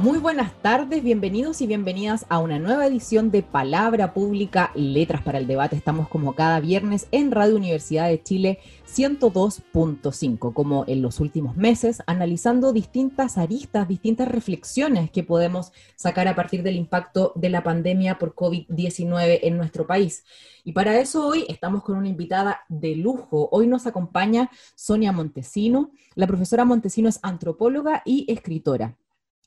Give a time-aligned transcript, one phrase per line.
[0.00, 5.36] Muy buenas tardes, bienvenidos y bienvenidas a una nueva edición de Palabra Pública, Letras para
[5.36, 5.76] el Debate.
[5.76, 12.02] Estamos como cada viernes en Radio Universidad de Chile 102.5, como en los últimos meses,
[12.06, 18.16] analizando distintas aristas, distintas reflexiones que podemos sacar a partir del impacto de la pandemia
[18.18, 20.24] por COVID-19 en nuestro país.
[20.64, 23.50] Y para eso hoy estamos con una invitada de lujo.
[23.52, 25.90] Hoy nos acompaña Sonia Montesino.
[26.14, 28.96] La profesora Montesino es antropóloga y escritora.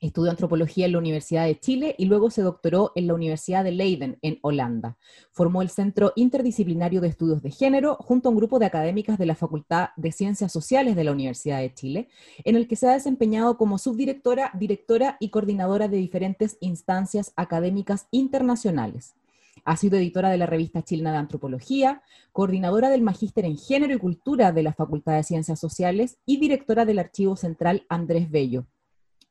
[0.04, 3.72] Estudió antropología en la Universidad de Chile y luego se doctoró en la Universidad de
[3.72, 4.98] Leiden, en Holanda.
[5.32, 9.26] Formó el Centro Interdisciplinario de Estudios de Género junto a un grupo de académicas de
[9.26, 12.10] la Facultad de Ciencias Sociales de la Universidad de Chile,
[12.44, 18.08] en el que se ha desempeñado como subdirectora, directora y coordinadora de diferentes instancias académicas
[18.12, 19.16] internacionales.
[19.64, 22.02] Ha sido editora de la revista Chilena de Antropología,
[22.34, 26.84] coordinadora del Magíster en Género y Cultura de la Facultad de Ciencias Sociales y directora
[26.84, 28.66] del Archivo Central Andrés Bello.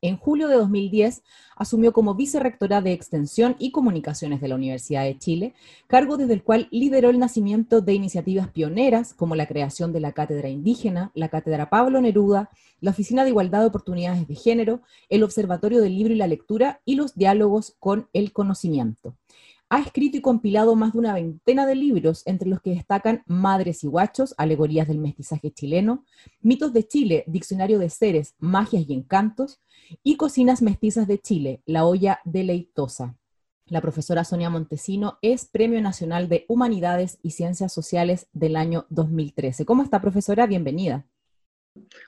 [0.05, 1.23] En julio de 2010
[1.55, 5.55] asumió como vicerrectora de Extensión y Comunicaciones de la Universidad de Chile,
[5.87, 10.11] cargo desde el cual lideró el nacimiento de iniciativas pioneras como la creación de la
[10.11, 12.51] Cátedra Indígena, la Cátedra Pablo Neruda,
[12.81, 16.81] la Oficina de Igualdad de Oportunidades de Género, el Observatorio del Libro y la Lectura
[16.85, 19.15] y los diálogos con el conocimiento.
[19.75, 23.83] Ha escrito y compilado más de una veintena de libros, entre los que destacan Madres
[23.85, 26.05] y Guachos, Alegorías del Mestizaje Chileno,
[26.43, 29.63] Mitos de Chile, Diccionario de Seres, Magias y Encantos,
[30.03, 33.17] y Cocinas Mestizas de Chile, La Olla Deleitosa.
[33.65, 39.65] La profesora Sonia Montesino es Premio Nacional de Humanidades y Ciencias Sociales del año 2013.
[39.65, 40.47] ¿Cómo está, profesora?
[40.47, 41.07] Bienvenida.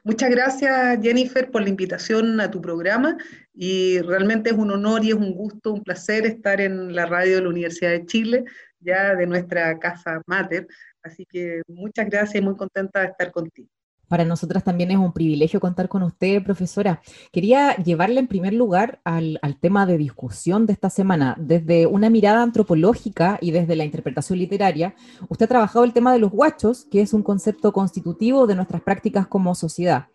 [0.02, 3.16] Muchas gracias, Jennifer, por la invitación a tu programa
[3.54, 7.36] y realmente es un honor y es un gusto, un placer estar en la radio
[7.36, 8.44] de la Universidad de Chile,
[8.80, 10.66] ya de nuestra casa mater.
[11.02, 13.70] Así que muchas gracias y muy contenta de estar contigo.
[14.14, 17.02] Para nosotras también es un privilegio contar con usted, profesora.
[17.32, 21.34] Quería llevarle en primer lugar al, tema de discusión de esta semana.
[21.36, 24.94] Desde una mirada antropológica y desde la interpretación literaria,
[25.28, 28.82] usted ha trabajado el tema de los guachos, que es un concepto constitutivo de nuestras
[28.82, 30.06] prácticas como sociedad.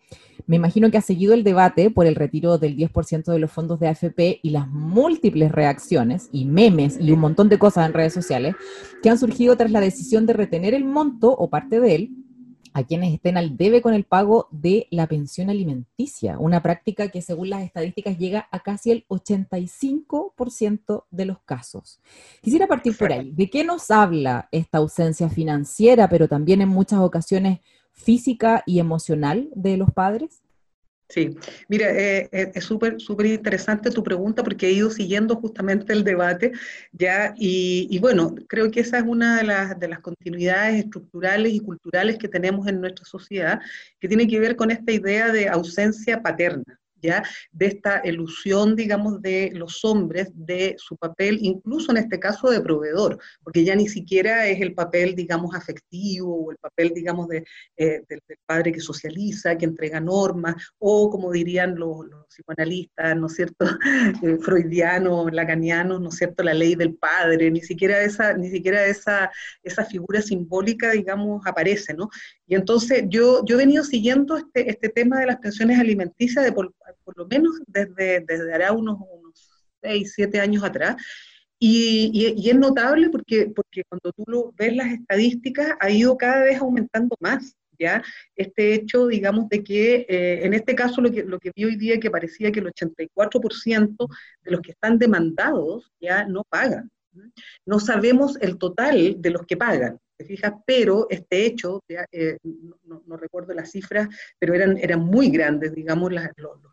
[0.46, 3.80] Me imagino que ha seguido el debate por el retiro del 10% de los fondos
[3.80, 8.14] de AFP y las múltiples reacciones y memes y un montón de cosas en redes
[8.14, 8.54] sociales
[9.02, 12.10] que han surgido tras la decisión de retener el monto o parte de él
[12.72, 17.22] a quienes estén al debe con el pago de la pensión alimenticia, una práctica que
[17.22, 22.00] según las estadísticas llega a casi el 85% de los casos.
[22.40, 23.30] Quisiera partir por ahí.
[23.32, 27.60] ¿De qué nos habla esta ausencia financiera, pero también en muchas ocasiones
[27.92, 30.42] física y emocional de los padres?
[31.10, 31.36] Sí,
[31.68, 36.04] mira, eh, eh, es súper súper interesante tu pregunta porque he ido siguiendo justamente el
[36.04, 36.52] debate
[36.92, 41.58] ya y, bueno, creo que esa es una de las, de las continuidades estructurales y
[41.60, 43.60] culturales que tenemos en nuestra sociedad
[43.98, 46.79] que tiene que ver con esta idea de ausencia paterna.
[47.00, 47.22] ¿Ya?
[47.52, 52.60] de esta ilusión, digamos, de los hombres, de su papel, incluso en este caso de
[52.60, 57.44] proveedor, porque ya ni siquiera es el papel, digamos, afectivo o el papel, digamos, de,
[57.76, 63.34] eh, del, padre que socializa, que entrega normas, o como dirían los, psicoanalistas, ¿no es
[63.34, 63.64] cierto?,
[64.22, 68.84] eh, freudianos, lacanianos, ¿no es cierto?, la ley del padre, ni siquiera esa, ni siquiera
[68.86, 69.30] esa,
[69.62, 72.08] esa figura simbólica, digamos, aparece, ¿no?
[72.46, 76.52] Y entonces yo, yo he venido siguiendo este, este tema de las pensiones alimenticias de
[76.52, 76.72] por,
[77.04, 79.50] por lo menos desde, desde hará unos, unos
[79.82, 80.96] 6, 7 años atrás.
[81.58, 86.44] Y, y, es notable porque, porque cuando tú lo ves las estadísticas ha ido cada
[86.44, 87.54] vez aumentando más.
[87.78, 88.02] ¿Ya?
[88.36, 91.76] Este hecho, digamos, de que eh, en este caso lo que, lo que vi hoy
[91.76, 94.08] día que parecía que el 84%
[94.42, 96.90] de los que están demandados ya no pagan.
[97.64, 100.52] No sabemos el total de los que pagan, ¿te fijas?
[100.66, 102.36] Pero este hecho, eh,
[103.06, 104.06] no, recuerdo las cifras,
[104.38, 106.22] pero eran, eran muy grandes, digamos, los,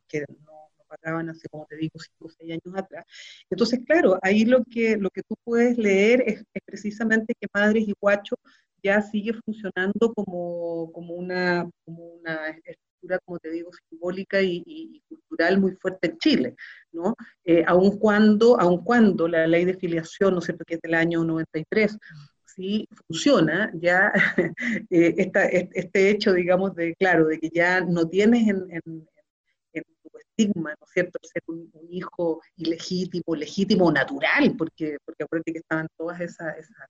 [0.06, 3.06] que no, pagaban hace, como te digo, 5 o 6 años atrás.
[3.50, 7.94] Entonces, claro, ahí lo que, lo que tú puedes leer es, precisamente que Madres y
[8.02, 8.36] Guacho
[8.84, 15.58] ya sigue funcionando como, como, una, como una estructura, como te digo, simbólica y, cultural
[15.62, 16.56] muy fuerte en Chile,
[16.92, 17.16] ¿no?
[17.46, 20.96] Eh, aun, cuando, aun cuando la ley de filiación, ¿no es cierto?, que es del
[20.96, 21.98] año 93,
[22.58, 24.12] sí funciona, ya
[24.90, 25.32] eh,
[25.74, 29.06] este hecho, digamos, de, claro, de que ya no tienes en, en,
[29.74, 35.60] tu estigma, ¿no es cierto?, ser un, hijo ilegítimo, legítimo, natural, porque, porque acuérdate que
[35.60, 36.88] estaban todas esas, esas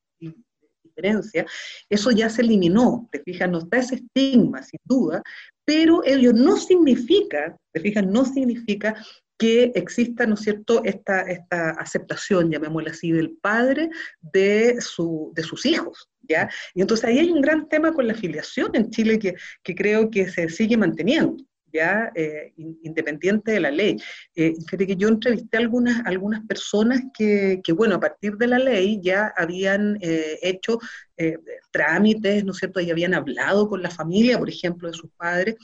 [0.83, 1.45] diferencias,
[1.89, 5.21] eso ya se eliminó, te fijas, no está ese estigma, sin duda,
[5.65, 8.95] pero ello no significa, te fijas, no significa
[9.37, 13.89] que exista, ¿no es cierto?, esta, esta aceptación, llamémosla así, del padre
[14.21, 16.49] de, su, de sus hijos, ¿ya?
[16.73, 20.09] Y entonces ahí hay un gran tema con la filiación en Chile que, que creo
[20.09, 21.37] que se sigue manteniendo,
[21.71, 22.11] ¿ya?
[22.15, 23.97] Eh, independiente de la ley.
[24.35, 28.57] Eh, que yo entrevisté a algunas, algunas personas que, que, bueno, a partir de la
[28.57, 30.79] ley ya habían eh, hecho
[31.17, 31.37] eh,
[31.71, 35.55] trámites, ¿no es cierto?, y habían hablado con la familia, por ejemplo, de sus padres,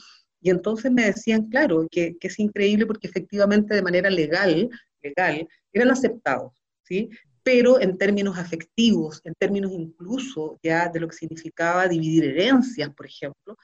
[0.44, 4.68] y entonces me decían, claro, que, es increíble porque efectivamente de manera legal,
[5.02, 6.52] legal, eran aceptados,
[6.82, 7.08] ¿sí?
[7.42, 13.06] Pero en términos afectivos, en términos incluso ya de lo que significaba dividir herencias, por
[13.06, 13.56] ejemplo,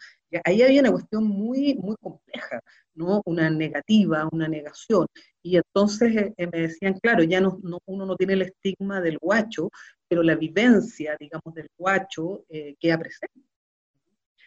[0.42, 2.62] ahí había una cuestión muy, muy compleja,
[2.94, 3.20] ¿no?
[3.26, 5.06] Una negativa, una negación.
[5.42, 9.18] Y entonces eh, eh, me decían, claro, ya no, uno no tiene el estigma del
[9.18, 9.68] guacho,
[10.08, 13.49] pero la vivencia, digamos, del guacho eh, queda presente.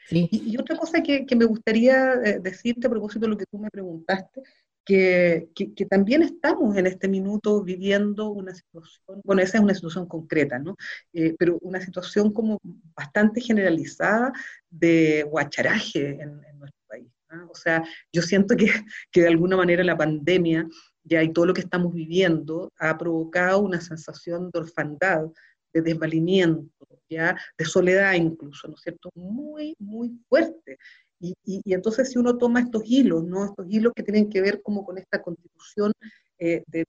[0.09, 3.69] Y, otra cosa que, me gustaría eh, decirte a propósito de lo que tú me
[3.69, 4.41] preguntaste,
[4.85, 10.07] que, que, también estamos en este minuto viviendo una situación, bueno, esa es una situación
[10.07, 10.75] concreta, ¿no?
[11.13, 12.59] Eh, pero una situación como
[12.95, 14.33] bastante generalizada
[14.69, 17.07] de guacharaje en, nuestro país.
[17.49, 18.65] O sea, yo siento que,
[19.11, 20.67] que de alguna manera la pandemia
[21.03, 25.25] ya y todo lo que estamos viviendo ha provocado una sensación de orfandad,
[25.73, 27.37] de desvalimiento, ¿ya?
[27.57, 29.09] de soledad incluso, ¿no es cierto?
[29.15, 30.77] Muy, muy fuerte.
[31.19, 33.45] Y, y, entonces si uno toma estos hilos, ¿no?
[33.45, 35.93] Estos hilos que tienen que ver como con esta constitución
[36.37, 36.85] eh, de,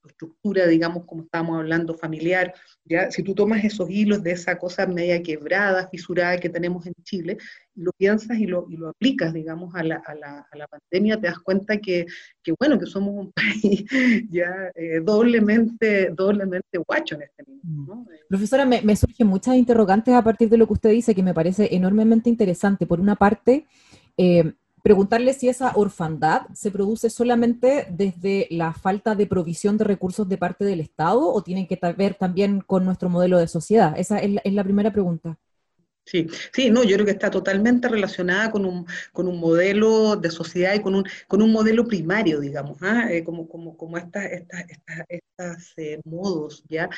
[0.00, 3.10] tu estructura, digamos, como estábamos hablando, familiar, ¿ya?
[3.10, 7.38] si tú tomas esos hilos de esa cosa media quebrada, fisurada que tenemos en Chile,
[7.74, 10.66] y lo piensas y lo, y lo aplicas, digamos, a la, a, la, a la,
[10.66, 12.06] pandemia, te das cuenta que,
[12.42, 13.84] que, bueno, que somos un país
[14.30, 17.94] ya eh, doblemente, doblemente guacho en este momento.
[17.94, 18.00] ¿no?
[18.02, 18.06] Mm.
[18.28, 21.34] Profesora, me, me surgen muchas interrogantes a partir de lo que usted dice, que me
[21.34, 22.86] parece enormemente interesante.
[22.86, 23.66] Por una parte,
[24.16, 30.28] eh, preguntarle si esa orfandad se produce solamente desde la falta de provisión de recursos
[30.28, 33.94] de parte del Estado o tiene que ver también con nuestro modelo de sociedad.
[33.96, 35.38] Esa es la, primera pregunta.
[36.04, 40.30] Sí, sí, no, yo creo que está totalmente relacionada con un, con un modelo de
[40.30, 43.06] sociedad y con un, con un modelo primario, digamos, ¿ah?
[43.10, 44.64] eh, como, como, como estas, estas,
[45.08, 46.88] estas, eh, modos ya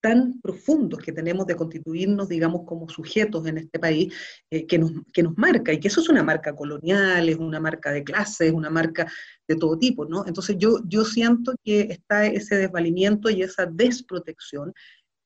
[0.00, 4.14] tan profundos que tenemos de constituirnos, digamos, como sujetos en este país,
[4.50, 7.60] eh, que, nos, que nos marca, y que eso es una marca colonial, es una
[7.60, 9.10] marca de clase, es una marca
[9.46, 10.24] de todo tipo, ¿no?
[10.26, 14.72] Entonces yo, yo siento que está ese desvalimiento y esa desprotección,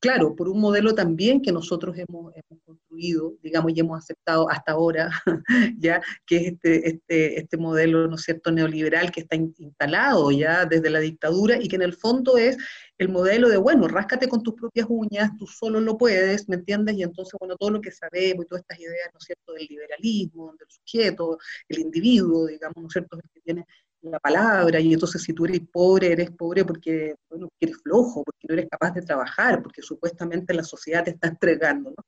[0.04, 2.34] claro, por un modelo también que nosotros hemos,
[2.66, 5.10] construido, digamos, y hemos aceptado hasta ahora,
[5.78, 10.90] ya, que es este, este, este modelo, ¿no cierto?, neoliberal que está instalado ya desde
[10.90, 12.58] la dictadura y que en el fondo es
[12.98, 16.96] el modelo de, bueno, ráscate con tus propias uñas, tú solo lo puedes, ¿me entiendes?
[16.96, 19.66] Y entonces, bueno, todo lo que sabemos y todas estas ideas, ¿no es cierto?, del
[19.70, 23.64] liberalismo, del sujeto, el individuo, digamos, ¿no es cierto?, que tiene
[24.10, 28.46] la palabra, y entonces si tú eres pobre, eres pobre porque, bueno, eres flojo, porque
[28.48, 32.04] no eres capaz de trabajar, porque supuestamente la sociedad te está entregando, ¿no?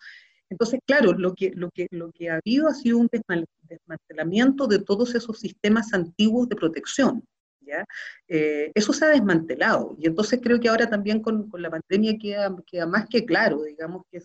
[0.49, 4.79] Entonces, claro, lo que, lo, que, lo que ha habido ha sido un desmantelamiento de
[4.79, 7.25] todos esos sistemas antiguos de protección.
[8.29, 12.87] Eh, eso se ha desmantelado y entonces creo que ahora también con, la pandemia queda,
[12.87, 14.21] más que claro, digamos, que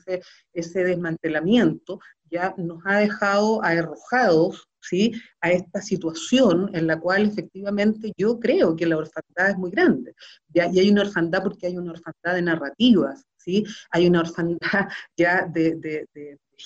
[0.53, 1.99] ese, desmantelamiento
[2.29, 4.67] ya nos ha dejado arrojados
[5.41, 10.15] a esta situación en la cual efectivamente yo creo que la orfandad es muy grande.
[10.47, 10.67] ¿ya?
[10.73, 13.23] Y hay una orfandad porque hay una orfandad de narrativas,
[13.91, 14.59] hay una orfandad
[15.17, 15.77] ya de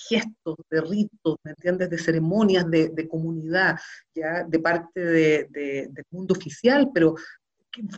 [0.08, 1.90] gestos, de ritos, ¿me entiendes?
[1.90, 3.78] De ceremonias de, de comunidad,
[4.14, 7.16] ya de parte del mundo oficial, pero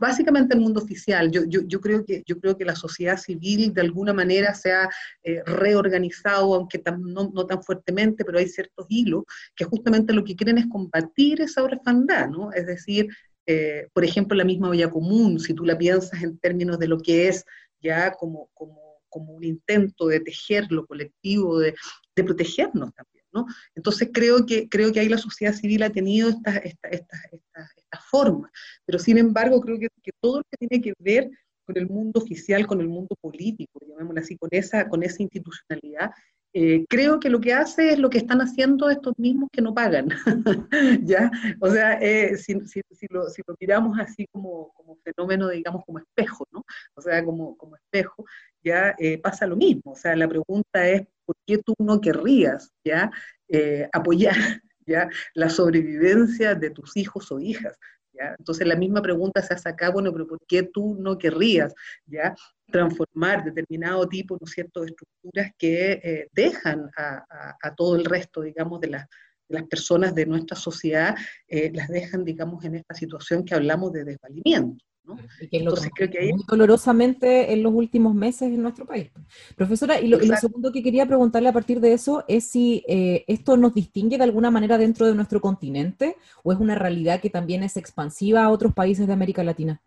[0.00, 1.31] básicamente el mundo oficial.
[1.31, 4.73] Yo, yo, yo, creo que, yo creo que la sociedad civil de alguna manera se
[4.73, 4.88] ha
[5.23, 9.25] eh, reorganizado, aunque no, no, tan fuertemente, pero hay ciertos hilos
[9.55, 12.52] que justamente lo que quieren es combatir esa orfandad, ¿no?
[12.52, 13.09] Es decir,
[13.47, 16.99] eh, por ejemplo, la misma olla común, si tú la piensas en términos de lo
[16.99, 17.45] que es
[17.81, 21.75] ya como, como, como un intento de tejer lo colectivo, de,
[22.17, 23.25] de protegernos también.
[23.33, 23.47] ¿no?
[23.75, 27.69] Entonces creo que, creo que ahí la sociedad civil ha tenido estas esta, esta, esta,
[27.77, 28.50] esta formas,
[28.85, 31.31] pero sin embargo creo que, que, todo lo que tiene que ver
[31.65, 36.11] con el mundo oficial, con el mundo político, llamémoslo así, con esa, con esa institucionalidad,
[36.55, 39.75] eh, creo que lo que hace es lo que están haciendo estos mismos que no
[39.75, 40.09] pagan,
[41.02, 41.31] ¿ya?
[41.61, 42.55] O sea, eh, si,
[43.11, 44.73] lo, si, miramos así como,
[45.05, 46.64] fenómeno, digamos, como espejo, ¿no?
[46.95, 48.25] O sea, como, espejo,
[48.62, 49.93] ya eh, pasa lo mismo.
[49.93, 53.11] O sea, la pregunta es, ¿por qué tú no querrías, ya,
[53.93, 54.35] apoyar
[54.88, 55.09] ¿ya?
[55.35, 57.78] La sobrevivencia de tus hijos o hijas.
[58.38, 61.75] Entonces la misma pregunta se hace acá, bueno, pero ¿por qué tú no querrías
[62.07, 62.35] ¿ya?
[62.71, 64.47] transformar determinado tipo, de
[64.87, 71.17] estructuras que eh, dejan a, todo el resto, digamos, de, las personas de nuestra sociedad,
[71.47, 74.85] eh, las dejan, digamos, en esta situación que hablamos de desvalimiento.
[75.41, 79.11] Y que Entonces, creo que muy dolorosamente en los últimos meses en nuestro país.
[79.57, 83.57] Profesora, y lo, segundo que quería preguntarle a partir de eso es si eh, esto
[83.57, 87.62] nos distingue de alguna manera dentro de nuestro continente o es una realidad que también
[87.62, 89.81] es expansiva a otros países de América Latina.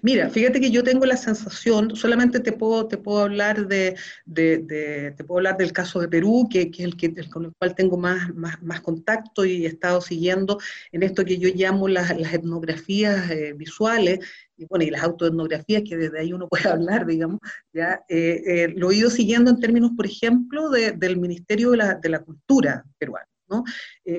[0.00, 3.96] Mira, fíjate que yo tengo la sensación, solamente te puedo, te puedo hablar de,
[4.34, 7.98] te puedo hablar del caso de Perú, que, es el que con el cual tengo
[7.98, 10.58] más, más, contacto y he estado siguiendo
[10.92, 14.20] en esto que yo llamo las, etnografías eh, visuales,
[14.56, 17.40] y bueno, y las autoetnografías, que desde ahí uno puede hablar, digamos,
[17.72, 21.94] ya, eh, eh, lo he ido siguiendo en términos, por ejemplo, del Ministerio de la,
[21.94, 23.26] de la Cultura peruano.
[23.48, 23.64] ¿no?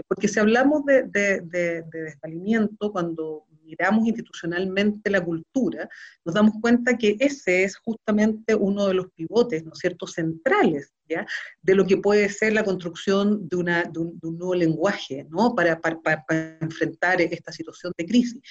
[0.07, 5.89] porque si hablamos de, de, de, desvalimiento, cuando miramos institucionalmente la cultura,
[6.25, 10.93] nos damos cuenta que ese es justamente uno de los pivotes, ¿no es cierto?, centrales,
[11.07, 11.25] ¿ya?,
[11.61, 15.79] de lo que puede ser la construcción de, una, de, un, nuevo lenguaje, ¿no?, para,
[15.79, 18.41] para, para, enfrentar esta situación de crisis.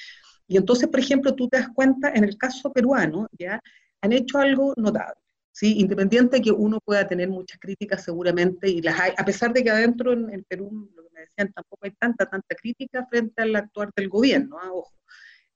[0.48, 3.60] Y entonces, por ejemplo, tú te das cuenta, en el caso peruano, ¿ya?,
[4.00, 5.22] han hecho algo notable.
[5.52, 5.78] ¿sí?
[5.78, 9.62] Independiente de que uno pueda tener muchas críticas seguramente, y las hay, a pesar de
[9.62, 13.42] que adentro en, en Perú, lo que me decían, tampoco hay tanta, tanta crítica frente
[13.42, 14.70] al actuar del gobierno, ¿ah?
[14.72, 14.92] ojo.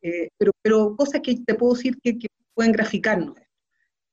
[0.07, 2.17] Eh, pero, pero cosas que te puedo decir que,
[2.55, 3.37] pueden graficarnos.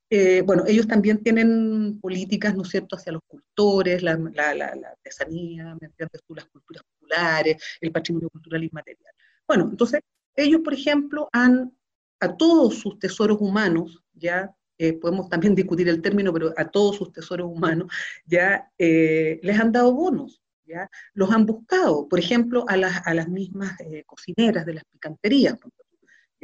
[0.10, 5.88] Eh, bueno, ellos también tienen políticas, ¿no es cierto?, hacia los cultores, la, artesanía, ¿me
[5.88, 9.14] entiendes tú?, las culturas populares, el patrimonio cultural inmaterial.
[9.48, 10.02] Bueno, entonces,
[10.36, 11.72] ellos, por ejemplo, han,
[12.20, 16.98] a todos sus tesoros humanos, ya eh, podemos también discutir el término, pero a todos
[16.98, 17.88] sus tesoros humanos,
[18.26, 20.90] ya les han dado bonos, ¿ya?
[21.14, 25.56] Los han buscado, por ejemplo, a las, a las mismas cocineras de las picanterías,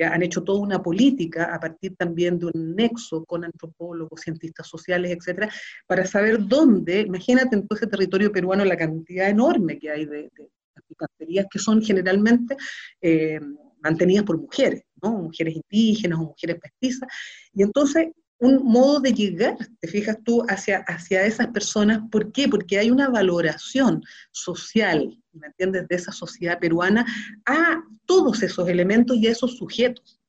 [0.05, 5.11] han hecho toda una política a partir también de un nexo con antropólogos, cientistas sociales,
[5.11, 5.49] etcétera,
[5.87, 10.31] para saber dónde, imagínate en todo ese territorio peruano la cantidad enorme que hay de,
[10.35, 10.49] de
[10.87, 12.57] picanterías que son generalmente
[13.01, 13.39] eh,
[13.81, 15.11] mantenidas por mujeres, ¿no?
[15.11, 17.09] mujeres indígenas o mujeres mestizas,
[17.53, 18.07] y entonces
[18.39, 22.01] un modo de llegar, te fijas tú, hacia, hacia esas personas.
[22.09, 22.47] ¿Por qué?
[22.47, 27.05] Porque hay una valoración social, ¿me entiendes?, de esa sociedad peruana
[27.45, 30.19] a todos esos elementos y a esos sujetos.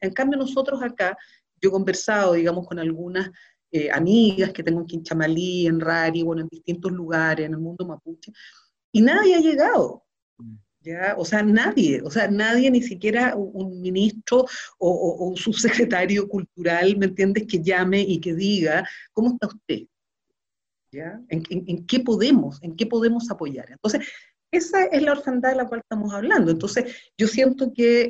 [0.00, 1.16] En cambio, nosotros acá,
[1.60, 3.30] yo he conversado, digamos, con algunas
[3.72, 7.86] eh, amigas que tengo en Quinchamalí, en Rari, bueno, en distintos lugares, en el mundo
[7.86, 8.32] mapuche,
[8.92, 10.04] y nadie ha llegado.
[11.16, 14.46] O sea, nadie, o sea, nadie, ni siquiera un ministro
[14.78, 19.86] o, un subsecretario cultural, ¿me entiendes?, que llame y que diga, ¿cómo está usted?
[20.92, 21.20] ¿Ya?
[21.28, 23.66] ¿En, qué podemos, en qué podemos apoyar?
[23.70, 24.06] Entonces,
[24.52, 26.52] esa es la orfandad de la cual estamos hablando.
[26.52, 28.08] Entonces, yo siento que,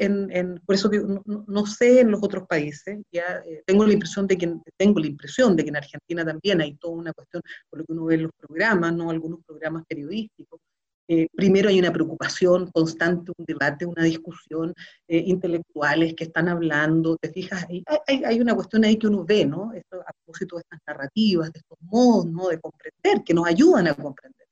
[0.66, 0.90] por eso
[1.24, 5.06] no, sé en los otros países, ya eh, tengo la impresión de que tengo la
[5.06, 8.16] impresión de que en Argentina también hay toda una cuestión, por lo que uno ve
[8.16, 10.60] en los programas, no algunos programas periodísticos,
[11.08, 14.72] eh, primero hay una preocupación constante, un debate, una discusión,
[15.06, 17.84] eh, intelectuales que están hablando, te fijas, hay,
[18.24, 19.72] hay, una cuestión ahí que uno ve, ¿no?
[19.72, 22.48] Esto, a propósito de estas narrativas, de estos modos, ¿no?
[22.48, 24.46] De comprender, que nos ayudan a comprender.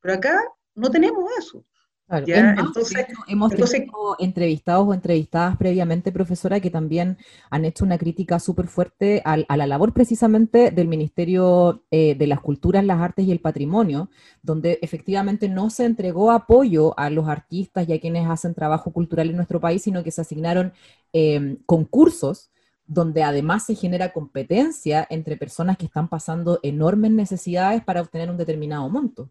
[0.00, 0.42] Pero acá
[0.74, 1.64] no tenemos eso
[2.10, 7.18] entonces, hemos tenido entrevistados o entrevistadas previamente, profesora, que también
[7.50, 12.40] han hecho una crítica súper fuerte a, la labor precisamente del Ministerio eh, de las
[12.40, 14.08] Culturas, las Artes y el Patrimonio,
[14.42, 19.28] donde efectivamente no se entregó apoyo a los artistas y a quienes hacen trabajo cultural
[19.28, 20.72] en nuestro país, sino que se asignaron
[21.12, 22.50] em, concursos
[22.86, 28.38] donde además se genera competencia entre personas que están pasando enormes necesidades para obtener un
[28.38, 29.28] determinado monto.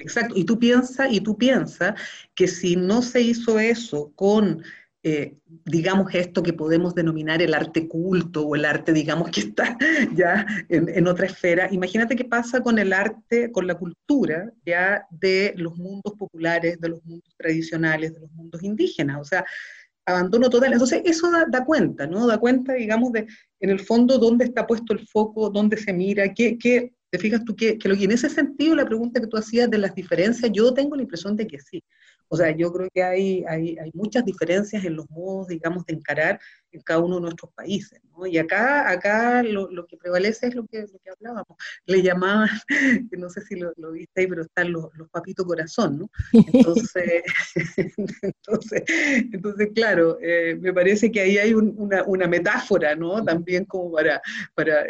[0.00, 1.94] Exacto, y tú piensas, y tú piensas
[2.34, 4.62] que si no se hizo eso con,
[5.02, 9.76] eh, digamos, esto que podemos denominar el arte culto o el arte, digamos, que está
[10.14, 15.54] ya en, otra esfera, imagínate qué pasa con el arte, con la cultura ya de
[15.56, 19.44] los mundos populares, de los mundos tradicionales, de los mundos indígenas, o sea,
[20.06, 20.72] abandono total.
[20.72, 22.26] Entonces, eso da, da cuenta, ¿no?
[22.26, 23.26] Da cuenta, digamos, de,
[23.60, 27.44] en el fondo, dónde está puesto el foco, dónde se mira, qué, qué ¿Te fijas
[27.44, 30.50] tú que, que, lo, en ese sentido la pregunta que tú hacías de las diferencias,
[30.52, 31.82] yo tengo la impresión de que sí.
[32.32, 35.94] O sea, yo creo que hay, hay, hay muchas diferencias en los modos, digamos, de
[35.94, 36.38] encarar
[36.70, 38.00] en cada uno de nuestros países.
[38.16, 38.24] ¿no?
[38.24, 41.58] Y acá, acá lo, lo, que prevalece es lo que, lo que hablábamos.
[41.86, 42.48] Le llamaban,
[43.18, 46.10] no sé si lo, lo viste ahí, pero están los, los papitos corazón, ¿no?
[46.32, 47.24] Entonces,
[48.22, 48.84] entonces,
[49.32, 53.24] entonces claro, eh, me parece que ahí hay una, una, metáfora, ¿no?
[53.24, 54.22] También como para,
[54.54, 54.84] para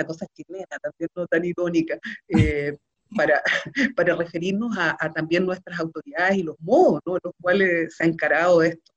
[0.00, 1.98] eh, cosa chilena, también no tan irónica.
[2.28, 2.76] Eh,
[3.16, 3.42] para,
[3.96, 8.62] para referirnos a, también nuestras autoridades y los modos en los cuales se ha encarado
[8.62, 8.92] esto.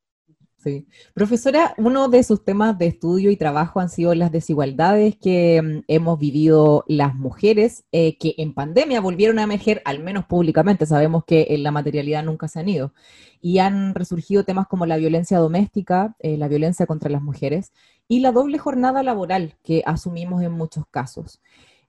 [0.64, 0.88] Sí.
[1.14, 5.84] Profesora, uno de sus temas de estudio y trabajo han sido las desigualdades que mm,
[5.90, 11.26] hemos vivido las mujeres, eh, que en pandemia volvieron a emerger, al menos públicamente, sabemos
[11.26, 12.94] que en la materialidad nunca se han ido,
[13.42, 17.74] y han resurgido temas como la violencia doméstica, eh, la violencia contra las mujeres
[18.08, 21.42] y la doble jornada laboral que asumimos en muchos casos.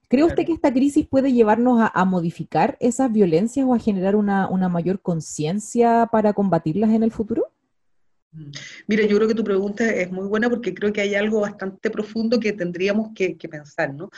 [0.07, 4.69] ¿Cree usted que esta crisis puede llevarnos a, modificar esas violencias o a generar una
[4.69, 7.51] mayor conciencia para combatirlas en el futuro?
[8.87, 11.89] Mira, yo creo que tu pregunta es muy buena porque creo que hay algo bastante
[11.89, 14.09] profundo que tendríamos que, pensar, ¿no?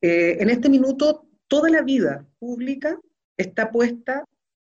[0.00, 2.98] Eh, en este minuto, toda la vida pública
[3.36, 4.24] está puesta,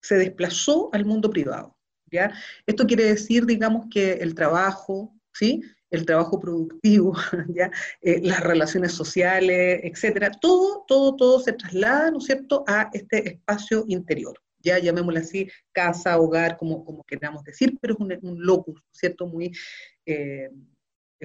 [0.02, 1.76] se desplazó al mundo privado,
[2.12, 2.32] ¿ya?
[2.66, 5.64] Esto quiere decir, digamos, que el trabajo, ¿sí?
[5.96, 7.16] El trabajo productivo,
[7.50, 7.72] ¿ya?
[8.02, 13.30] Eh, las relaciones sociales, etcétera, todo, todo, todo se traslada, ¿no es cierto?, a este
[13.30, 18.82] espacio interior ya llamémoslo así, casa, hogar, como, como queramos decir, pero es un, locus,
[18.92, 19.28] ¿cierto?
[19.28, 19.56] Muy,
[20.08, 20.50] eh,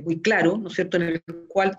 [0.05, 1.79] muy claro, ¿no es cierto?, en el cual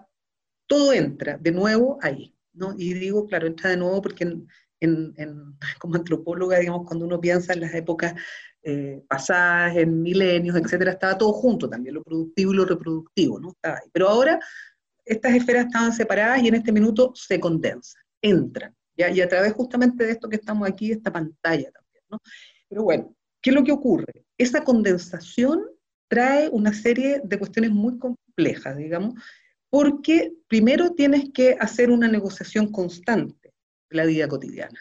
[0.67, 2.73] todo entra de nuevo ahí, ¿no?
[2.77, 4.47] Y digo, claro, entra de nuevo porque en,
[4.79, 8.15] en, como antropóloga, digamos, cuando uno piensa en las épocas
[8.63, 13.49] eh, pasadas, en milenios, etcétera, estaba todo junto también, lo productivo y lo reproductivo, ¿no?
[13.49, 13.89] Estaba ahí.
[13.91, 14.39] Pero ahora
[15.05, 18.75] estas esferas estaban separadas y en este minuto se condensan, entran.
[18.95, 22.21] Y a través justamente de esto que estamos aquí, esta pantalla también, ¿no?
[22.69, 24.25] Pero bueno, ¿qué es lo que ocurre?
[24.37, 25.65] Esa condensación
[26.07, 29.15] trae una serie de cuestiones muy complejas, digamos,
[29.69, 33.53] porque primero tienes que hacer una negociación constante
[33.89, 34.79] de la vida cotidiana,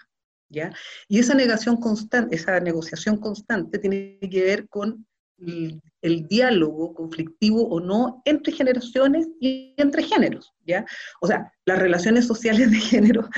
[0.50, 0.72] ¿ya?
[1.08, 5.06] Y esa, negación constante, esa negociación constante tiene que ver con
[5.38, 5.80] el,
[6.28, 10.84] diálogo conflictivo o no entre generaciones y entre géneros, ¿ya?
[11.22, 13.28] O sea, las relaciones sociales de género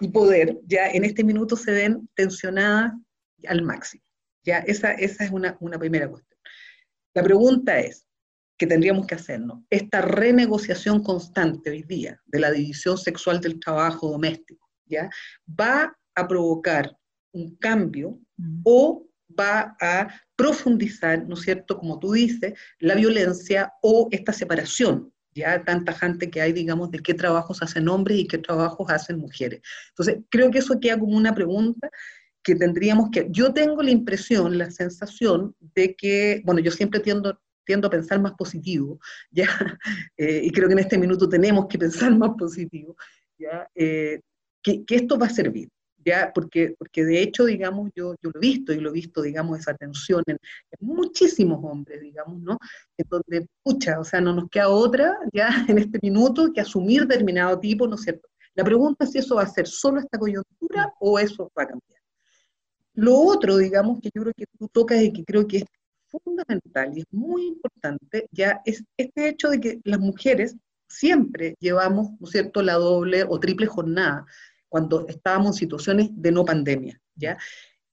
[0.00, 2.92] y poder ya en este minuto se ven tensionadas
[3.46, 4.04] al máximo,
[4.44, 4.58] ¿ya?
[4.60, 6.38] Esa, esa es una, una primera cuestión.
[7.14, 8.06] La pregunta es,
[8.56, 14.10] que tendríamos que hacernos, esta renegociación constante hoy día de la división sexual del trabajo
[14.10, 15.08] doméstico, ¿ya?
[15.58, 16.96] Va a provocar
[17.32, 18.62] un cambio mm.
[18.64, 19.06] o
[19.38, 25.64] va a profundizar, ¿no es cierto?, como tú dices, la violencia o esta separación, ya
[25.64, 29.60] tan tajante que hay, digamos, de qué trabajos hacen hombres y qué trabajos hacen mujeres.
[29.90, 31.90] Entonces, creo que eso queda como una pregunta
[32.42, 37.38] que tendríamos que, yo tengo la impresión, la sensación de que, bueno, yo siempre tiendo,
[37.64, 38.98] tiendo a pensar más positivo,
[39.30, 39.48] ya,
[40.16, 42.96] eh, y creo que en este minuto tenemos que pensar más positivo,
[43.38, 44.20] ya, eh,
[44.62, 45.68] que, que esto va a servir,
[46.04, 46.32] ¿ya?
[46.34, 49.58] Porque, porque de hecho, digamos, yo, yo lo he visto y lo he visto, digamos,
[49.58, 50.38] esa tensión en,
[50.80, 52.58] muchísimos hombres, digamos, ¿no?
[52.96, 57.58] En donde, o sea, no nos queda otra ya en este minuto que asumir determinado
[57.58, 58.28] tipo, ¿no es cierto?
[58.54, 61.68] La pregunta es si eso va a ser solo esta coyuntura o eso va a
[61.68, 62.00] cambiar.
[62.94, 65.64] Lo otro, digamos, que yo creo que tú tocas y que creo que es
[66.24, 70.56] fundamental y es muy importante, ya es este hecho de que las mujeres
[70.88, 74.26] siempre llevamos, ¿no es cierto?, la doble o triple jornada
[74.70, 77.36] cuando estábamos en situaciones de no pandemia, ¿ya?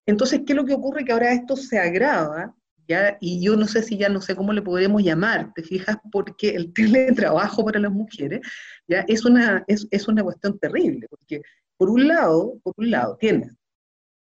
[0.05, 1.03] Entonces, ¿qué es lo que ocurre?
[1.03, 2.55] Que ahora esto se agrava,
[2.87, 3.17] ¿ya?
[3.19, 5.97] Y yo no sé si ya no sé cómo le podremos llamar, ¿te fijas?
[6.11, 8.39] Porque el teletrabajo para las mujeres,
[8.87, 9.03] ¿ya?
[9.07, 11.41] Es una, es, es una cuestión terrible, porque
[11.75, 13.51] por un lado, por un lado, tienes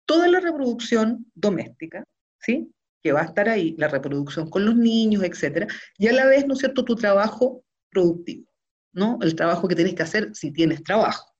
[0.05, 2.03] toda la reproducción doméstica,
[2.41, 2.73] ¿sí?
[3.01, 6.45] Que va a estar ahí, la reproducción con los niños, etcétera, y a la vez,
[6.47, 8.49] ¿no es cierto?, tu trabajo productivo,
[8.91, 9.19] ¿no?
[9.21, 11.31] El trabajo que tienes que hacer si tienes trabajo.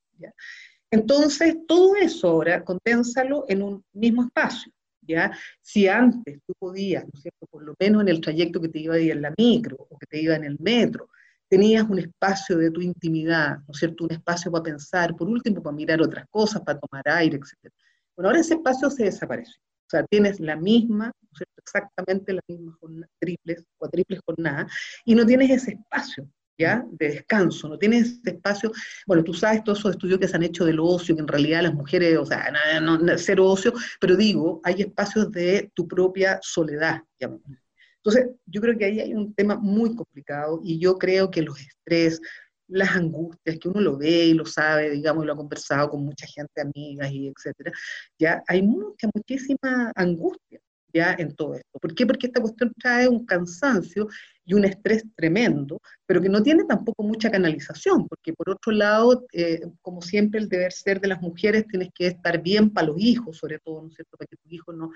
[0.92, 4.72] Entonces, todo eso ahora, condénsalo en un mismo espacio.
[5.02, 5.32] ¿ya?
[5.62, 9.00] Si antes tú podías, ¿no por lo menos en el trayecto que te iba a
[9.00, 11.10] ir en la micro o que te iba en el metro,
[11.48, 15.76] tenías un espacio de tu intimidad, ¿no cierto?, un espacio para pensar, por último, para
[15.76, 17.74] mirar otras cosas, para tomar aire, etc.
[18.16, 19.56] Bueno, ahora ese espacio se desapareció.
[19.58, 24.72] O sea, tienes la misma, ¿no exactamente la misma jornada, triples, cuatriples jornadas,
[25.06, 26.86] y no tienes ese espacio ¿ya?
[26.92, 28.72] De descanso, no tienes espacio,
[29.08, 31.64] bueno, tú sabes todos esos estudios que se han hecho del ocio, que en realidad
[31.64, 36.38] las mujeres, o sea, no, no, cero ocio, pero digo, hay espacios de tu propia
[36.42, 41.42] soledad, Entonces, yo creo que ahí hay un tema muy complicado y yo creo que
[41.42, 42.22] los estrés,
[42.68, 46.04] las angustias, que uno lo ve y lo sabe, digamos, y lo ha conversado con
[46.04, 47.72] mucha gente, amigas y etcétera,
[48.20, 50.60] ya hay mucha, muchísima angustia
[50.94, 51.80] ya en todo esto.
[51.80, 52.06] ¿Por qué?
[52.06, 54.08] Porque esta cuestión trae un cansancio
[54.50, 59.28] y un estrés tremendo, pero que no tiene tampoco mucha canalización, porque por otro lado,
[59.32, 63.00] eh, como siempre, el deber ser de las mujeres tienes que estar bien para los
[63.00, 64.92] hijos, sobre todo, ¿no es cierto?, para que tus hijos no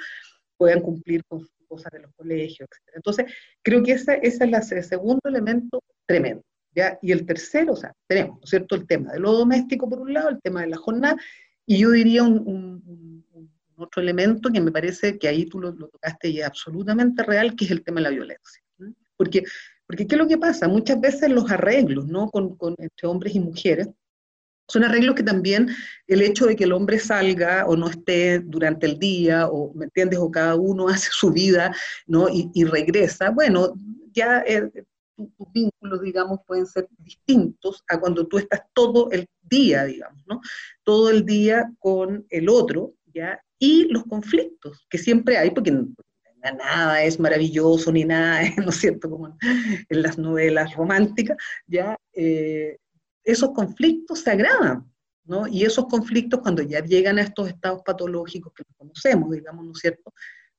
[0.57, 2.95] puedan cumplir con sus cosas de los colegios, etc.
[2.95, 6.41] Entonces, creo que ese, es el segundo elemento tremendo.
[6.73, 6.97] ¿ya?
[7.03, 9.99] Y el tercero, o sea, tenemos, ¿no es cierto?, el tema de lo doméstico por
[9.99, 11.15] un lado, el tema de la jornada,
[11.67, 13.23] Y yo diría un,
[13.75, 17.65] otro elemento que me parece que ahí tú lo, tocaste y es absolutamente real, que
[17.65, 18.62] es el tema de la violencia.
[19.23, 19.43] Porque,
[19.87, 20.67] porque ¿qué es lo que pasa?
[20.67, 22.29] Muchas veces los arreglos ¿no?
[22.29, 23.87] con, entre hombres y mujeres
[24.67, 25.69] son arreglos que también
[26.07, 29.85] el hecho de que el hombre salga o no esté durante el día, o, ¿me
[29.85, 30.19] entiendes?
[30.19, 31.73] O cada uno hace su vida,
[32.07, 32.27] ¿no?
[32.29, 33.73] Y, regresa, bueno,
[34.11, 34.69] ya eh,
[35.15, 40.41] tus vínculos, digamos, pueden ser distintos a cuando tú estás todo el día, digamos, ¿no?
[40.83, 43.39] Todo el día con el otro, ¿ya?
[43.59, 45.71] Y los conflictos que siempre hay, porque
[46.51, 49.09] nada es maravilloso ni nada, ¿no es cierto?
[49.09, 49.37] Como
[49.89, 51.95] en las novelas románticas, ¿ya?
[52.13, 52.77] Eh,
[53.23, 54.91] esos conflictos se agravan,
[55.25, 55.47] ¿no?
[55.47, 59.79] Y esos conflictos cuando ya llegan a estos estados patológicos que conocemos, digamos, ¿no es
[59.79, 60.13] cierto?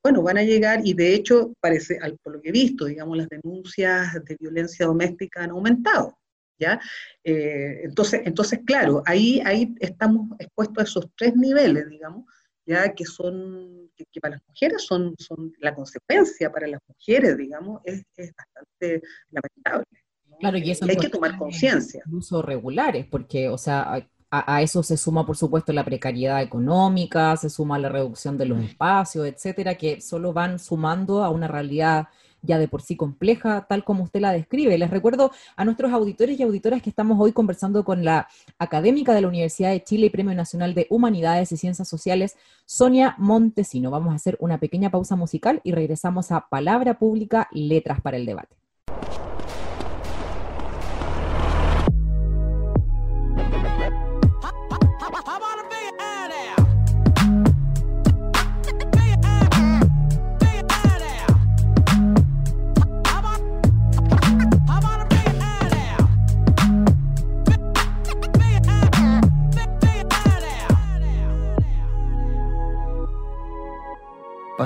[0.05, 3.29] bueno, van a llegar y de hecho, parece, por lo que he visto, digamos, las
[3.31, 6.19] denuncias de violencia doméstica han aumentado.
[6.57, 6.79] ¿Ya?
[7.25, 12.27] Eh, entonces, entonces, claro, ahí, ahí estamos expuestos a esos tres niveles, digamos,
[12.67, 17.81] ya que son, que, para las mujeres son, son, la consecuencia para las mujeres, digamos,
[17.85, 19.87] es, es bastante lamentable.
[20.41, 22.03] Claro, y eso hay que tomar conciencia.
[22.07, 27.51] Incluso regulares, porque, o sea, a, eso se suma, por supuesto, la precariedad económica, se
[27.51, 32.09] suma la reducción de los espacios, etcétera, que solo van sumando a una realidad
[32.45, 34.79] ya de por sí compleja, tal como usted la describe.
[34.79, 38.29] Les recuerdo a nuestros auditores y auditoras que estamos hoy conversando con la
[38.59, 43.15] académica de la Universidad de Chile y Premio Nacional de Humanidades y Ciencias Sociales, Sonia
[43.19, 43.91] Montesino.
[43.91, 48.27] Vamos a hacer una pequeña pausa musical y regresamos a Palabra Pública, Letras para el
[48.27, 48.64] Debate.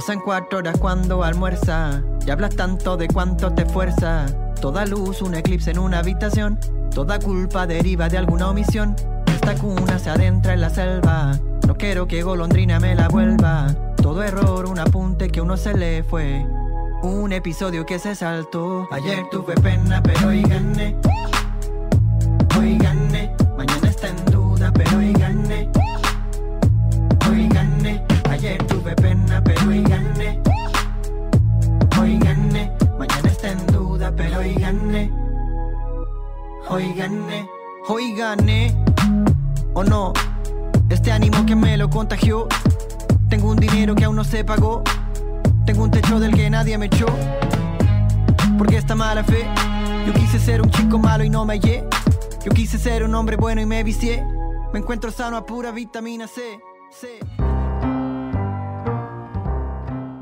[0.08, 4.24] Pasan cuatro horas cuando almuerza y hablas tanto de cuánto te fuerza.
[4.58, 6.58] Toda luz, un eclipse en una habitación.
[6.94, 8.96] Toda culpa deriva de alguna omisión.
[9.26, 11.38] Esta cuna se adentra en la selva.
[11.66, 13.66] No quiero que golondrina me la vuelva.
[14.00, 16.42] Todo error, un apunte que uno se le fue.
[17.02, 18.88] Un episodio que se saltó.
[18.90, 20.96] Ayer tuve pena, pero hoy gané.
[22.58, 23.36] Hoy gané.
[23.58, 24.27] Mañana está en
[36.70, 37.48] Hoy gané.
[37.88, 38.76] Hoy gané.
[39.72, 40.12] ¿O no?
[40.90, 42.46] Este ánimo que me lo contagió.
[43.30, 44.82] Tengo un dinero que aún no se pagó.
[45.64, 47.06] Tengo un techo del que nadie me echó.
[48.58, 49.46] Porque esta mala fe.
[50.06, 51.84] Yo quise ser un chico malo y no me hallé.
[52.44, 54.22] Yo quise ser un hombre bueno y me vicié.
[54.74, 56.60] Me encuentro sano a pura vitamina C.
[56.90, 57.18] C.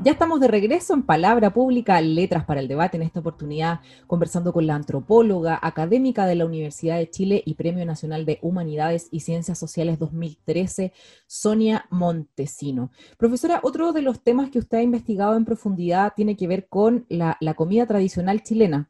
[0.07, 4.53] Ya estamos de regreso en Palabra Pública, Letras para el Debate, en esta oportunidad conversando
[4.53, 9.19] con la antropóloga académica de la Universidad de Chile y Premio Nacional de Humanidades y
[9.19, 10.93] Ciencias Sociales 2013,
[11.25, 12.89] Sonia Montesino.
[13.17, 17.05] Profesora, otro de los temas que usted ha investigado en profundidad tiene que ver con
[17.09, 18.89] la, comida tradicional chilena.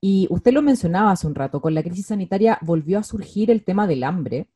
[0.00, 3.62] Y usted lo mencionaba hace un rato, con la crisis sanitaria volvió a surgir el
[3.62, 4.48] tema del hambre,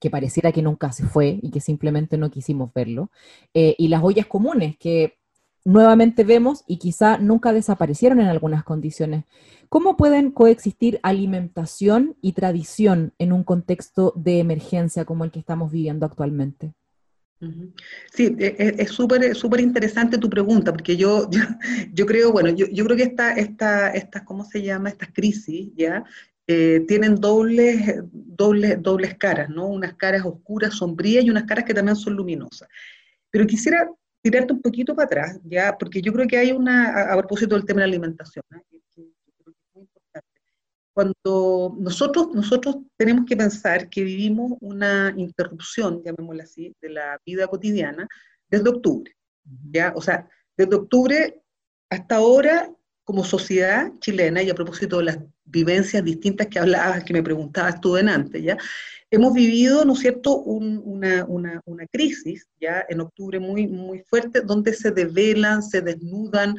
[0.00, 3.10] que pareciera que nunca se fue y que simplemente no quisimos verlo,
[3.54, 5.16] eh, y las ollas comunes, que
[5.64, 9.24] nuevamente vemos y quizá nunca desaparecieron en algunas condiciones.
[9.68, 15.72] ¿Cómo pueden coexistir alimentación y tradición en un contexto de emergencia como el que estamos
[15.72, 16.74] viviendo actualmente?
[18.12, 21.28] Sí, e, e, es súper interesante tu pregunta, porque yo,
[21.92, 24.90] yo, creo, bueno, yo, yo, creo que esta, esta, esta, ¿cómo se llama?
[24.90, 26.04] Estas crisis, ¿ya?
[26.46, 29.66] Eh, tienen dobles, dobles, dobles caras, ¿no?
[29.66, 32.68] Unas caras oscuras, sombrías y unas caras que también son luminosas.
[33.30, 33.88] Pero quisiera
[34.22, 37.64] tirarte un poquito para atrás, ya, porque yo creo que hay una, a, propósito del
[37.64, 38.62] tema de la alimentación, ¿eh?
[38.70, 40.28] que, que, es muy importante.
[40.94, 47.48] Cuando nosotros, nosotros tenemos que pensar que vivimos una interrupción, llamémosla así, de la vida
[47.48, 48.06] cotidiana
[48.48, 49.12] desde octubre,
[49.70, 49.92] ¿ya?
[49.96, 51.42] O sea, desde octubre
[51.90, 52.70] hasta ahora,
[53.04, 57.80] como sociedad chilena, y a propósito de las vivencias distintas que hablabas, que me preguntabas
[57.80, 58.56] tú en antes, ¿ya?
[59.12, 64.40] hemos vivido, ¿no es cierto?, una, una, una, crisis ya en octubre muy, muy fuerte,
[64.40, 66.56] donde se develan, se desnudan,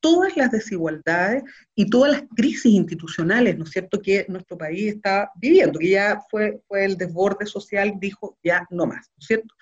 [0.00, 1.42] todas las desigualdades
[1.74, 6.22] y todas las crisis institucionales, ¿no es cierto?, que nuestro país está viviendo, que ya
[6.30, 9.54] fue, fue el desborde social, dijo, ya no más, ¿no es cierto?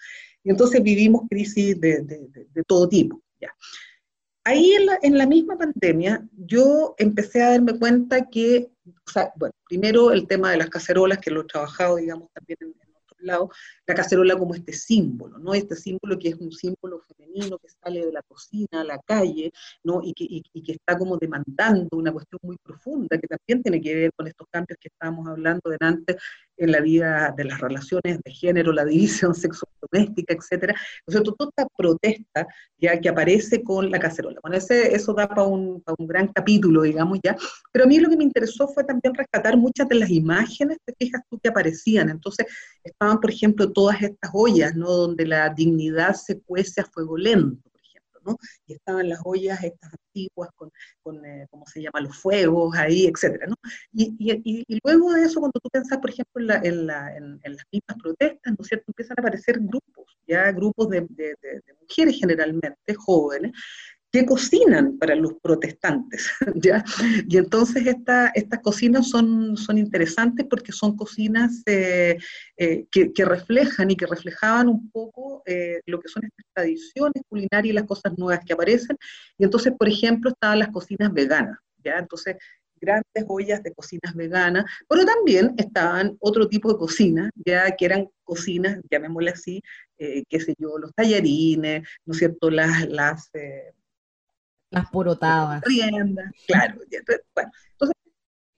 [0.44, 2.04] Y entonces vivimos crisis de,
[2.68, 3.50] todo tipo, ya.
[4.48, 9.52] Ahí en la, en misma pandemia, yo empecé a darme cuenta que o sea, bueno,
[9.64, 13.50] primero el tema de las cacerolas, que lo he trabajado, digamos, también en, otros lado,
[13.88, 15.52] la cacerola como este símbolo, ¿no?
[15.52, 19.52] Este símbolo que es un símbolo femenino que sale de la cocina a la calle,
[19.82, 20.00] ¿no?
[20.00, 23.96] Y que, y que está como demandando una cuestión muy profunda que también tiene que
[23.96, 26.16] ver con estos cambios que estábamos hablando delante
[26.56, 30.74] en la vida de las relaciones de género, la división sexual doméstica, etcétera.
[31.06, 32.46] O sea, toda esta protesta
[32.78, 34.38] ya que aparece con la cacerola.
[34.42, 37.36] Bueno, ese, eso da para un, un, gran capítulo, digamos ya.
[37.72, 40.94] Pero a mí lo que me interesó fue también rescatar muchas de las imágenes, te
[40.98, 42.10] fijas tú, que aparecían.
[42.10, 42.46] Entonces,
[42.82, 44.90] estaban, por ejemplo, todas estas ollas, ¿no?
[44.90, 47.70] Donde la dignidad se cuece a fuego lento
[48.66, 50.70] y estaban las ollas estas antiguas con,
[51.02, 53.56] con eh, ¿cómo se llama?, los fuegos ahí, etcétera, ¿no?
[53.92, 57.56] Y, y, luego de eso, cuando tú piensas, por ejemplo, en, la, en, la, en,
[57.56, 61.06] las mismas protestas, ¿no es cierto?, empiezan a aparecer grupos, ya grupos de
[61.80, 63.52] mujeres generalmente, jóvenes,
[64.12, 66.84] que cocinan para los protestantes, ¿ya?
[67.28, 72.16] Y entonces esta, estas cocinas son, son interesantes porque son cocinas eh,
[72.56, 77.22] eh, que, que, reflejan y que reflejaban un poco eh, lo que son estas tradiciones
[77.28, 78.96] culinarias y las cosas nuevas que aparecen.
[79.38, 81.98] Y entonces, por ejemplo, estaban las cocinas veganas, ¿ya?
[81.98, 82.36] Entonces,
[82.78, 88.08] grandes ollas de cocinas veganas, pero también estaban otro tipo de cocinas, ya que eran
[88.22, 89.62] cocinas, llamémosle así,
[89.96, 93.30] qué sé yo, los tallarines, ¿no es cierto?, las, las
[94.70, 95.62] las porotadas.
[96.46, 96.80] claro.
[97.34, 97.94] Bueno, entonces,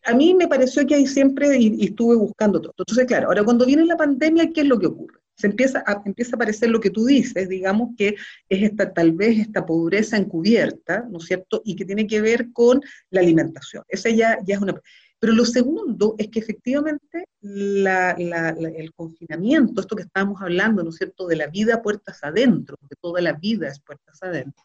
[0.05, 2.75] a mí me pareció que hay siempre, y, estuve buscando todo.
[2.79, 5.21] Entonces, claro, ahora cuando viene la pandemia, ¿qué es lo que ocurre?
[5.37, 8.17] Se empieza a, empieza a aparecer lo que tú dices, digamos que
[8.49, 11.63] es esta, tal vez esta pobreza encubierta, ¿no es cierto?
[11.65, 13.85] Y que tiene que ver con la alimentación.
[13.89, 14.75] Esa ya, ya es una...
[15.21, 21.27] Pero lo segundo es que efectivamente el confinamiento, esto que estábamos hablando, ¿no es cierto?,
[21.27, 24.65] de la vida puertas adentro, porque toda la vida es puertas adentro,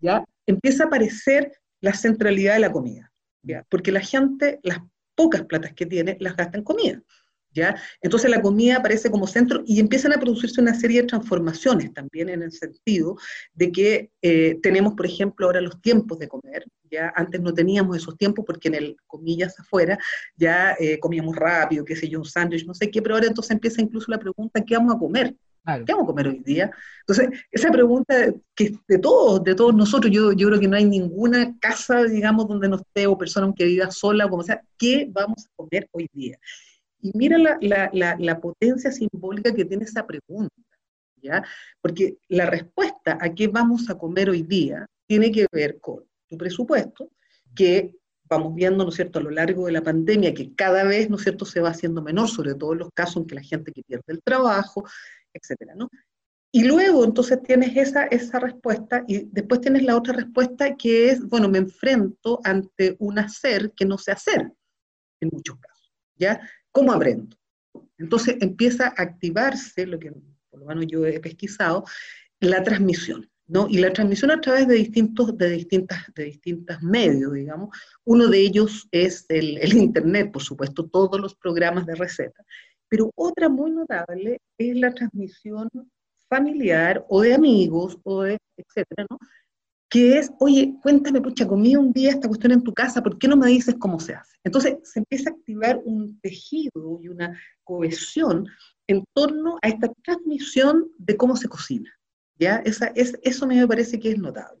[0.00, 0.24] ¿ya?
[0.50, 3.64] empieza a aparecer la centralidad de la comida, ¿ya?
[3.68, 4.78] Porque la gente, las
[5.14, 7.02] pocas platas que tiene, las gasta en comida,
[7.52, 7.76] ¿ya?
[8.02, 12.28] Entonces la comida aparece como centro y empiezan a producirse una serie de transformaciones también
[12.28, 13.16] en el sentido
[13.54, 17.12] de que eh, tenemos, por ejemplo, ahora los tiempos de comer, ¿ya?
[17.16, 19.98] Antes no teníamos esos tiempos porque en el, comillas, afuera,
[20.36, 23.52] ya eh, comíamos rápido, qué sé yo, un sándwich, no sé qué, pero ahora entonces
[23.52, 25.34] empieza incluso la pregunta, ¿qué vamos a comer?
[25.78, 26.70] ¿Qué vamos a comer hoy día?
[27.00, 30.84] Entonces, esa pregunta que de todos, de todos nosotros, yo, yo creo que no hay
[30.84, 35.08] ninguna casa, digamos, donde no esté o persona que viva sola o como sea, ¿qué
[35.10, 36.38] vamos a comer hoy día?
[37.00, 40.54] Y mira la, la, la, la potencia simbólica que tiene esa pregunta,
[41.22, 41.42] ¿ya?
[41.80, 46.36] Porque la respuesta a qué vamos a comer hoy día tiene que ver con tu
[46.36, 47.10] presupuesto,
[47.54, 47.94] que
[48.30, 51.16] vamos viendo, ¿no es cierto?, a lo largo de la pandemia, que cada vez, ¿no
[51.16, 53.72] es cierto?, se va haciendo menor, sobre todo en los casos en que la gente
[53.72, 54.84] que pierde el trabajo,
[55.32, 55.88] etcétera, ¿no?
[56.52, 61.24] Y luego entonces tienes esa, esa respuesta y después tienes la otra respuesta que es,
[61.28, 64.52] bueno, me enfrento ante un hacer que no sé hacer,
[65.20, 66.40] en muchos casos, ¿ya?
[66.72, 67.36] ¿Cómo aprendo?
[67.98, 70.12] Entonces empieza a activarse, lo que
[70.50, 71.84] por lo menos yo he pesquisado,
[72.40, 73.68] la transmisión, ¿no?
[73.68, 77.76] Y la transmisión a través de distintos, de distintas, de distintos medios, digamos.
[78.04, 82.44] Uno de ellos es el, el Internet, por supuesto, todos los programas de receta.
[82.90, 85.70] Pero otra muy notable es la transmisión
[86.28, 89.18] familiar o de amigos o de etcétera, ¿no?
[89.88, 93.26] Que es, oye, cuéntame, pucha, comí un día esta cuestión en tu casa, ¿por qué
[93.26, 94.36] no me dices cómo se hace?
[94.44, 98.46] Entonces se empieza a activar un tejido y una cohesión
[98.86, 101.90] en torno a esta transmisión de cómo se cocina.
[102.40, 102.56] ¿ya?
[102.64, 104.60] Esa, es, eso me parece que es notable.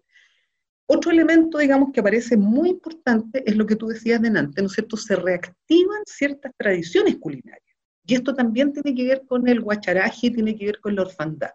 [0.86, 4.72] Otro elemento, digamos, que aparece muy importante es lo que tú decías delante, ¿no es
[4.72, 4.96] cierto?
[4.96, 7.69] Se reactivan ciertas tradiciones culinarias.
[8.10, 11.50] Y esto también tiene que ver con el guacharaje, tiene que ver con la orfandad.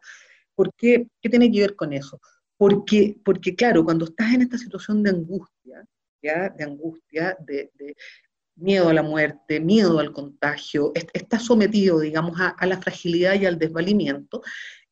[0.55, 1.05] ¿Por qué?
[1.21, 2.21] ¿Qué tiene que ver con eso?
[2.55, 5.85] Porque, porque claro, cuando estás en esta situación de angustia,
[6.23, 6.47] ¿ya?
[6.47, 7.69] de angustia, de,
[8.55, 13.45] miedo a la muerte, miedo al contagio, estás sometido, digamos, a, a, la fragilidad y
[13.45, 14.41] al desvalimiento,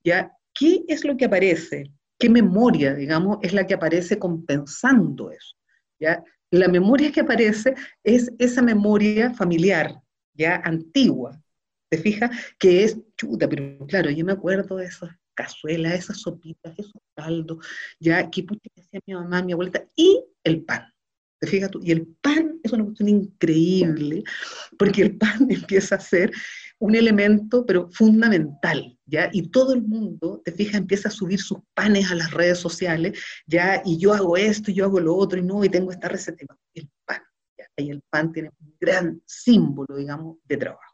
[0.04, 0.34] ¿ya?
[0.54, 1.93] ¿Qué es lo que aparece?
[2.19, 5.56] ¿Qué memoria, digamos, es la que aparece compensando eso?
[5.97, 6.21] ¿ya?
[6.52, 7.73] La memoria que aparece
[8.04, 9.95] es esa memoria familiar,
[10.34, 11.39] ya antigua,
[11.94, 12.32] ¿Te fijas?
[12.58, 17.64] Que es chuta, pero claro, yo me acuerdo de esas cazuelas, esas sopitas, esos caldos,
[18.00, 20.92] ya que pucha que hacía mi mamá, mi abuelita, y el pan.
[21.40, 21.82] ¿Te fijas tú?
[21.84, 24.24] Y el pan es una cuestión increíble,
[24.80, 26.32] porque el pan empieza a ser
[26.80, 29.30] un elemento, pero fundamental, ¿ya?
[29.32, 33.20] Y todo el mundo, te fijas, empieza a subir sus panes a las redes sociales,
[33.46, 33.84] ¿ya?
[33.86, 36.44] Y yo hago esto, y yo hago lo otro, y no, y tengo esta receta.
[36.74, 37.22] El pan,
[37.56, 37.66] ¿ya?
[37.78, 40.93] Y el pan tiene un gran símbolo, digamos, de trabajo.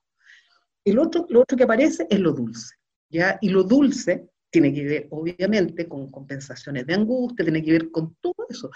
[0.89, 2.75] El otro, lo otro que aparece es lo dulce,
[3.09, 3.37] ¿ya?
[3.41, 8.15] Y lo dulce tiene que ver, obviamente, con compensaciones de angustia, tiene que ver con
[8.19, 8.69] todo eso,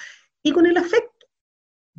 [0.43, 1.27] y con el afecto.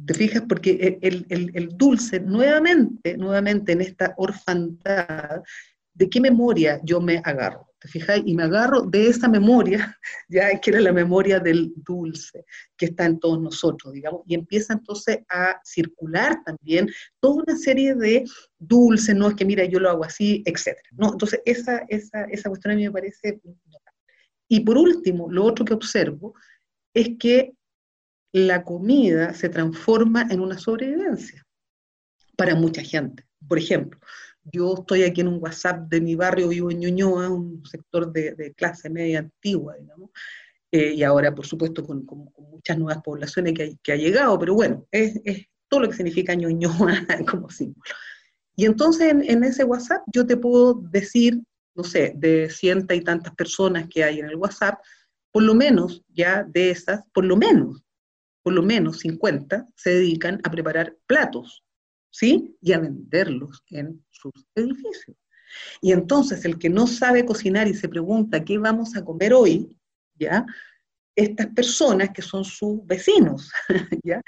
[0.07, 0.42] ¿Te fijas?
[0.48, 5.42] Porque el, el, el dulce, nuevamente, nuevamente en esta orfandad,
[5.92, 7.74] ¿de qué memoria yo me agarro?
[7.85, 8.23] ¿Te fijas?
[8.25, 9.99] Y me agarro de esa memoria,
[10.31, 12.47] ya que era la memoria del dulce,
[12.79, 16.88] que está en todos nosotros, digamos, y empieza entonces a circular también
[17.20, 18.25] toda una serie de
[18.59, 20.79] dulces, no es que mira, yo lo hago así, etc.
[20.92, 21.12] ¿no?
[21.12, 23.38] Entonces, esa, esa, esa cuestión a mí me parece
[24.49, 26.35] Y por último, lo otro que observo
[26.94, 27.53] es que
[28.33, 31.47] la comida se transforma en una sobrevivencia
[32.35, 33.27] para mucha gente.
[33.47, 34.01] Por ejemplo,
[34.52, 38.54] yo estoy aquí en un WhatsApp de mi barrio, vivo en Ñuñoa, un sector de,
[38.57, 40.11] clase media antigua, digamos,
[40.70, 42.04] eh, y ahora, por supuesto, con,
[42.50, 45.14] muchas nuevas poblaciones que, ha llegado, pero bueno, es,
[45.68, 47.83] todo lo que significa Ñuñoa como símbolo.
[48.57, 51.42] Y entonces en, ese WhatsApp yo te puedo decir,
[51.74, 54.78] no sé, de cientos y tantas personas que hay en el WhatsApp,
[55.33, 57.83] por lo menos ya de esas, por lo menos,
[58.42, 61.63] por lo menos 50 se dedican a preparar platos
[62.14, 62.57] ¿sí?
[62.61, 65.16] Y a venderlos en sus edificios.
[65.81, 69.77] Y entonces el que no sabe cocinar y se pregunta qué vamos a comer hoy,
[70.14, 70.46] ¿ya?
[71.16, 73.50] Estas personas que son sus vecinos,
[74.05, 74.20] ¿ya?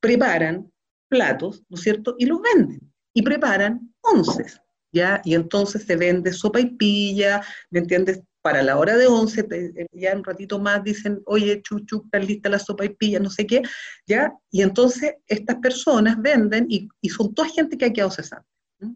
[0.00, 0.70] Preparan
[1.08, 2.16] platos, ¿no es cierto?
[2.18, 2.80] Y los venden.
[3.12, 5.20] Y preparan onces, ¿ya?
[5.24, 8.22] Y entonces se vende sopa y pilla, ¿me entiendes?
[8.46, 12.48] Para la hora de 11, eh, ya un ratito más dicen, oye, chuchu, está lista
[12.48, 13.60] la sopa y pilla, no sé qué,
[14.06, 14.32] ¿ya?
[14.52, 18.46] Y entonces estas personas venden y, son toda gente que ha quedado cesante.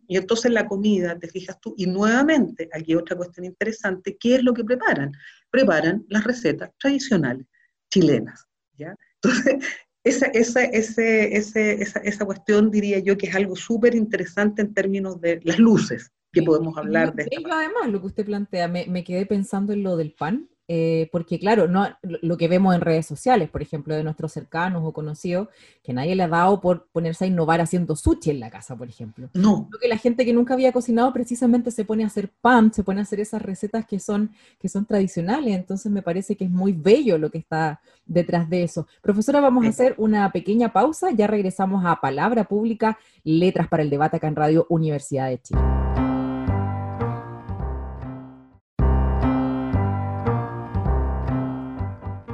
[0.07, 4.45] Y entonces la comida, te fijas tú, y nuevamente, aquí otra cuestión interesante, ¿qué es
[4.45, 5.11] lo que preparan?
[5.51, 7.45] Preparan las recetas tradicionales
[7.91, 8.47] chilenas,
[8.79, 8.95] ¿ya?
[9.21, 9.57] Entonces,
[10.05, 15.21] esa, esa, ese, esa, esa cuestión diría yo que es algo súper interesante en términos
[15.21, 17.53] de las luces, que podemos hablar de esto.
[17.53, 21.41] Además, lo que usted plantea, me, me, quedé pensando en lo del pan, eh, porque
[21.41, 25.49] claro, no, lo que vemos en redes sociales, por ejemplo, de nuestros cercanos o conocidos,
[25.83, 28.89] que nadie le ha dado por ponerse a innovar haciendo sushi en la casa, por
[28.89, 29.29] ejemplo.
[29.35, 29.69] No.
[29.69, 32.85] Lo que la gente que nunca había cocinado precisamente se pone a hacer pan, se
[32.85, 36.51] pone a hacer esas recetas que son, que son tradicionales, entonces me parece que es
[36.53, 38.87] muy bello lo que está detrás de eso.
[39.03, 43.91] Profesora, vamos a hacer una pequeña pausa, ya regresamos a Palabra Pública, Letras para el
[43.91, 45.61] Debate acá en Radio Universidad de Chile.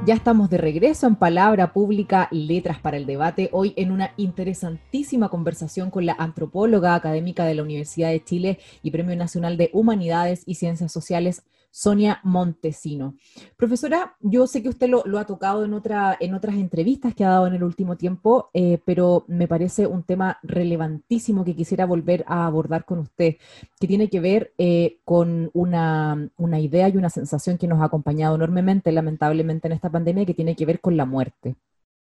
[0.06, 5.30] Ya estamos de regreso en Palabra Pública, Letras para el Debate, hoy en una interesantísima
[5.30, 10.44] conversación con la antropóloga académica de la Universidad de Chile y Premio Nacional de Humanidades
[10.46, 11.42] y Ciencias Sociales,
[11.76, 13.16] Sonia Montesino.
[13.58, 17.28] Profesora, yo sé que usted lo, ha tocado en, otra, en otras entrevistas que ha
[17.28, 22.24] dado en el último tiempo, eh, pero me parece un tema relevantísimo que quisiera volver
[22.28, 23.36] a abordar con usted,
[23.78, 28.36] que tiene que ver eh, con una idea y una sensación que nos ha acompañado
[28.36, 31.56] enormemente, lamentablemente, en esta pandemia, que tiene que ver con la muerte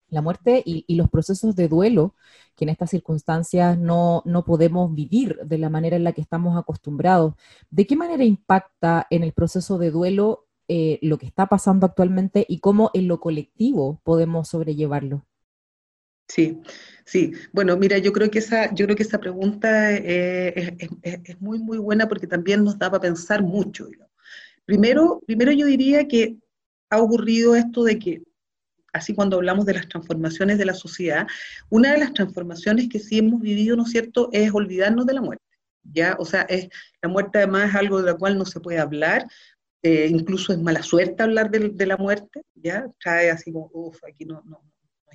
[0.09, 2.15] la muerte y, los procesos de duelo
[2.55, 7.33] que en estas circunstancias no, podemos vivir de la manera en la que estamos acostumbrados.
[7.69, 12.45] ¿De qué manera impacta en el proceso de duelo eh, lo que está pasando actualmente
[12.47, 15.25] y cómo en lo colectivo podemos sobrellevarlo?
[16.27, 16.59] Sí,
[17.05, 17.33] sí.
[17.53, 21.77] Bueno, mira, yo creo que esa, yo creo que esa pregunta eh, es, muy, muy
[21.77, 23.87] buena porque también nos da para pensar mucho.
[24.65, 26.37] Primero, primero yo diría que
[26.89, 28.23] ha ocurrido esto de que
[28.95, 31.27] así cuando hablamos de las transformaciones de la sociedad,
[31.69, 35.21] una de las transformaciones que sí hemos vivido, ¿no es cierto?, es olvidarnos de la
[35.21, 35.43] muerte.
[35.83, 36.15] ¿ya?
[36.19, 36.69] O sea, es,
[37.01, 39.27] la muerte además es algo de la cual no se puede hablar,
[39.83, 42.87] eh, incluso es mala suerte hablar de, la muerte, ¿ya?
[42.99, 44.61] Trae así como, uff, aquí no, no,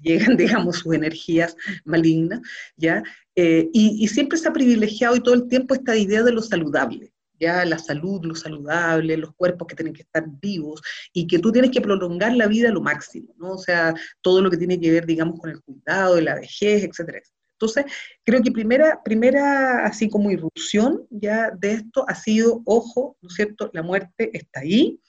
[0.03, 2.41] llegan, digamos, sus energías malignas,
[2.77, 3.03] ¿ya?
[3.35, 6.43] Eh, y, y, siempre se ha privilegiado y todo el tiempo esta idea de lo
[6.43, 7.10] saludable,
[7.41, 11.51] ya la salud, lo saludable, los cuerpos que tienen que estar vivos y que tú
[11.51, 13.53] tienes que prolongar la vida a lo máximo, ¿no?
[13.53, 16.85] O sea, todo lo que tiene que ver, digamos, con el cuidado de la vejez,
[16.85, 17.21] etcétera,
[17.53, 17.85] Entonces,
[18.25, 23.35] creo que primera, primera, así como irrupción ya de esto ha sido, ojo, ¿no es
[23.35, 23.71] cierto?
[23.73, 25.01] La muerte está ahí,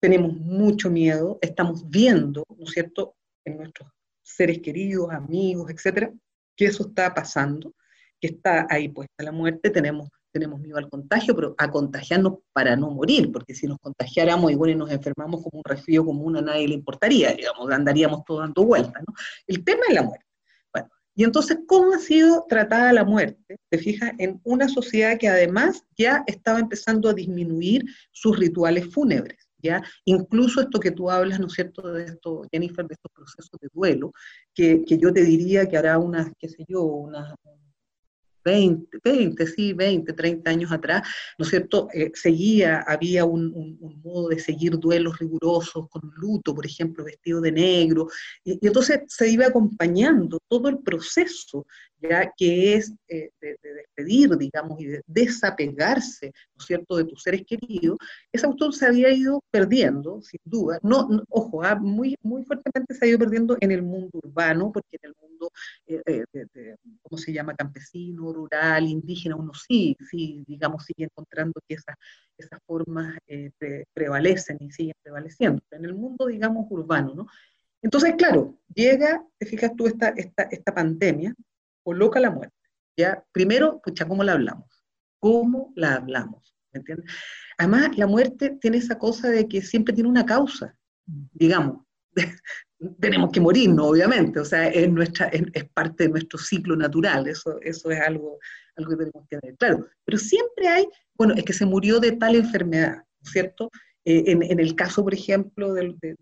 [0.00, 3.90] tenemos mucho miedo, estamos viendo, ¿no es cierto?, en nuestros
[4.22, 6.12] seres queridos, amigos, etcétera,
[6.56, 7.74] que eso está pasando,
[8.20, 12.76] que está ahí puesta la muerte, tenemos tenemos miedo al contagio, pero a contagiarnos para
[12.76, 16.42] no morir, porque si nos contagiáramos bueno, y nos enfermamos como un resfrío común, a
[16.42, 19.14] nadie le importaría, digamos, andaríamos todos dando vueltas, ¿no?
[19.46, 20.26] El tema es la muerte.
[20.72, 23.56] Bueno, y entonces, ¿cómo ha sido tratada la muerte?
[23.70, 29.38] Te fijas, en una sociedad que además ya estaba empezando a disminuir sus rituales fúnebres.
[29.60, 29.82] ¿Ya?
[30.04, 33.68] Incluso esto que tú hablas, ¿no es cierto?, de esto, Jennifer, de estos procesos de
[33.72, 34.12] duelo,
[34.54, 37.34] que, que yo te diría que hará unas, qué sé yo, unas,
[38.48, 41.88] 20, 20, sí, 20, 30 años atrás, ¿no es cierto?
[41.92, 47.52] Eh, seguía, había un, modo de seguir duelos rigurosos con luto, por ejemplo, vestido de
[47.52, 48.08] negro,
[48.44, 51.66] y, entonces se iba acompañando todo el proceso
[52.00, 57.22] ya que es eh, de, despedir, digamos, y de desapegarse, ¿no es cierto?, de tus
[57.22, 57.98] seres queridos,
[58.32, 60.78] ese autor se había ido perdiendo, sin duda.
[60.82, 64.98] No, ojo, ah, muy, muy fuertemente se ha ido perdiendo en el mundo urbano, porque
[65.02, 65.50] en el mundo,
[65.86, 71.74] eh, eh, ¿cómo se llama?, campesino, rural, indígena, uno sí, sí, digamos, sigue encontrando que
[71.74, 71.96] esas,
[72.66, 73.18] formas
[73.92, 75.60] prevalecen y siguen prevaleciendo.
[75.72, 77.26] En el mundo, digamos, urbano, ¿no?
[77.82, 81.34] Entonces, claro, llega, te fijas tú, esta, esta, esta pandemia,
[81.88, 82.54] coloca la muerte.
[82.98, 83.24] ¿ya?
[83.32, 84.68] Primero, pucha, ¿cómo la hablamos?
[85.18, 86.54] ¿Cómo la hablamos?
[86.70, 87.10] ¿Me entiendes?
[87.56, 90.76] Además, la muerte tiene esa cosa de que siempre tiene una causa,
[91.06, 91.86] digamos.
[93.00, 97.58] tenemos que morirnos, obviamente, o sea, es, nuestra, es, parte de nuestro ciclo natural, eso,
[97.62, 98.38] eso es algo,
[98.76, 99.56] algo que tenemos que ver.
[99.56, 103.70] Claro, pero siempre hay, bueno, es que se murió de tal enfermedad, ¿cierto?
[104.10, 106.16] Eh, en, el caso, por ejemplo, del, de,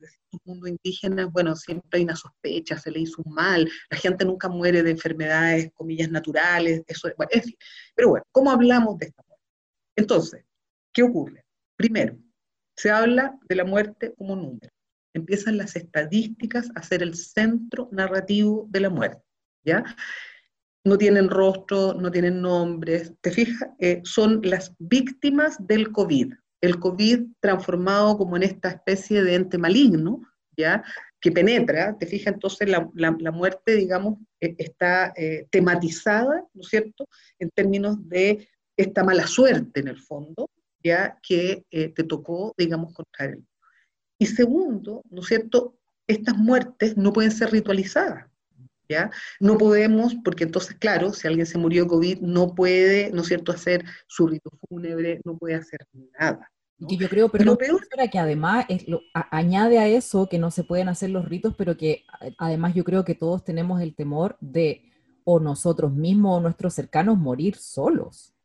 [0.44, 4.48] mundo indígena, bueno, siempre hay una sospecha, se le hizo un mal, la gente nunca
[4.48, 7.54] muere de enfermedades, comillas, naturales, eso es, bueno, en fin.
[7.94, 9.44] Pero bueno, ¿cómo hablamos de esta muerte?
[9.94, 10.44] Entonces,
[10.92, 11.44] ¿qué ocurre?
[11.76, 12.18] Primero,
[12.76, 14.72] se habla de la muerte como número.
[15.14, 19.22] Empiezan las estadísticas a ser el centro narrativo de la muerte,
[19.64, 19.84] ¿ya?
[20.84, 23.70] No tienen rostro, no tienen nombres, ¿te fijas?
[23.78, 29.58] Eh, son las víctimas del COVID, el COVID transformado como en esta especie de ente
[29.58, 30.22] maligno,
[30.56, 30.82] ¿ya?
[31.20, 36.68] que penetra, te fijas, entonces la, la, muerte, digamos, eh, está eh, tematizada, ¿no es
[36.68, 40.50] cierto?, en términos de esta mala suerte en el fondo,
[40.84, 43.44] ya que eh, te tocó, digamos, contra él.
[44.18, 45.76] Y segundo, ¿no es cierto?,
[46.06, 48.28] estas muertes no pueden ser ritualizadas,
[48.88, 49.10] ¿ya?
[49.40, 53.28] No podemos, porque entonces, claro, si alguien se murió de COVID, no puede, ¿no es
[53.28, 55.86] cierto?, hacer su rito fúnebre, no puede hacer
[56.18, 56.50] nada.
[56.78, 60.38] Y yo creo, pero lo peor era que además es lo, añade a eso que
[60.38, 62.04] no se pueden hacer los ritos, pero que
[62.36, 64.82] además yo creo que todos tenemos el temor de
[65.24, 68.35] o nosotros mismos o nuestros cercanos morir solos.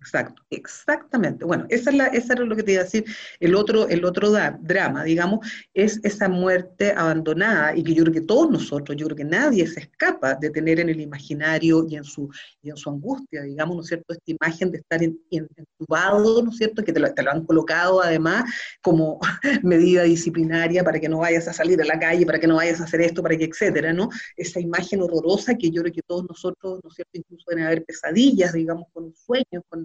[0.00, 1.44] Exacto, exactamente.
[1.44, 3.04] Bueno, esa es, la, esa era lo que te iba a decir.
[3.40, 4.30] El otro, el otro
[4.60, 5.44] drama, digamos,
[5.74, 9.66] es esa muerte abandonada y que yo creo que todos nosotros, yo creo que nadie
[9.66, 12.30] se escapa de tener en el imaginario y en su,
[12.62, 16.56] y en su angustia, digamos, ¿no es cierto?, esta imagen de estar entubado, ¿no es
[16.56, 18.44] cierto?, que te lo, te lo han colocado además
[18.82, 19.18] como
[19.64, 22.80] medida disciplinaria para que no vayas a salir a la calle, para que no vayas
[22.80, 24.08] a hacer esto, para que, etcétera, ¿no?
[24.36, 27.84] Esa imagen horrorosa que yo creo que todos nosotros, ¿no es cierto?, incluso deben haber
[27.84, 29.84] pesadillas, digamos, con sueños, con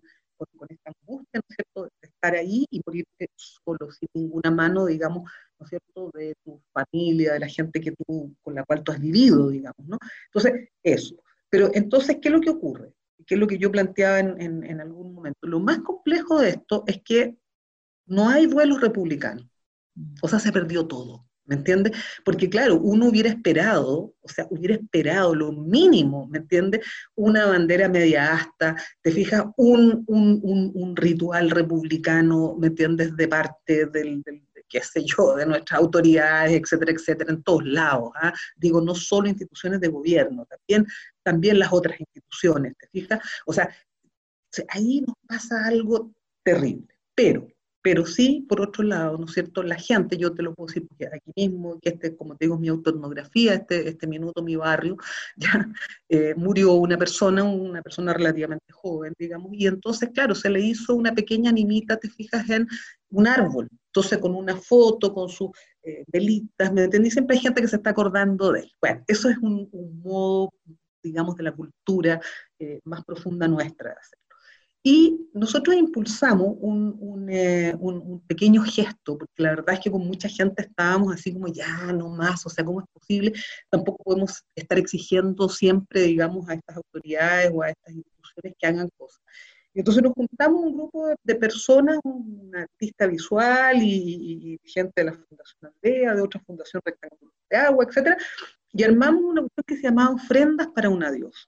[0.57, 4.85] con, esta angustia, ¿no es cierto?, de estar ahí y morirte solo, sin ninguna mano,
[4.85, 5.29] digamos,
[5.59, 8.91] ¿no es cierto?, de tu familia, de la gente que tú, con la cual tú
[8.91, 9.97] has vivido, digamos, ¿no?
[10.27, 11.15] Entonces, eso.
[11.49, 12.93] Pero entonces, ¿qué es lo que ocurre?
[13.25, 15.47] ¿Qué es lo que yo planteaba en, en algún momento?
[15.47, 17.37] Lo más complejo de esto es que
[18.05, 19.47] no hay duelos republicanos.
[20.21, 21.25] O sea, se perdió todo.
[21.51, 21.91] ¿Me entiendes?
[22.23, 26.85] Porque claro, uno hubiera esperado, o sea, hubiera esperado lo mínimo, ¿me entiendes?
[27.13, 33.17] Una bandera media asta, te fijas, un, un, ritual republicano, ¿me entiendes?
[33.17, 34.23] De parte del,
[34.69, 38.11] qué sé yo, de nuestras autoridades, etcétera, etcétera, en todos lados.
[38.15, 38.33] ¿ah?
[38.55, 40.87] Digo, no solo instituciones de gobierno, también,
[41.21, 43.19] también las otras instituciones, ¿te fijas?
[43.45, 43.69] O sea,
[44.69, 47.45] ahí nos pasa algo terrible, pero
[47.81, 49.63] pero sí, por otro lado, ¿no es cierto?
[49.63, 52.57] La gente, yo te lo puedo decir porque aquí mismo, que este, como te digo,
[52.57, 54.97] mi autoetnografía, este, este minuto, mi barrio,
[55.35, 55.67] ya
[56.09, 60.95] eh, murió una persona, una persona relativamente joven, digamos, y entonces, claro, se le hizo
[60.95, 62.67] una pequeña animita, te fijas, en
[63.09, 65.49] un árbol, entonces con una foto, con sus
[65.83, 67.11] eh, velitas, ¿me entendí?
[67.11, 68.71] Siempre hay gente que se está acordando de él.
[68.79, 69.69] Bueno, eso es un,
[70.03, 70.53] modo,
[71.03, 72.21] digamos, de la cultura
[72.59, 73.97] eh, más profunda nuestra.
[74.83, 76.57] Y nosotros impulsamos
[77.29, 81.47] eh, un, pequeño gesto, porque la verdad es que con mucha gente estábamos así como,
[81.47, 83.33] ya, no más, o sea, ¿cómo es posible?
[83.69, 88.89] Tampoco podemos estar exigiendo siempre, digamos, a estas autoridades o a estas instituciones que hagan
[88.97, 89.21] cosas.
[89.73, 95.71] Entonces nos juntamos un grupo de, personas, un artista visual y, gente de la Fundación
[95.75, 98.17] Aldea, de otra Fundación Rectangular de Agua, etcétera,
[98.73, 101.47] y armamos una cuestión que se llamaba Ofrendas para un Adiós.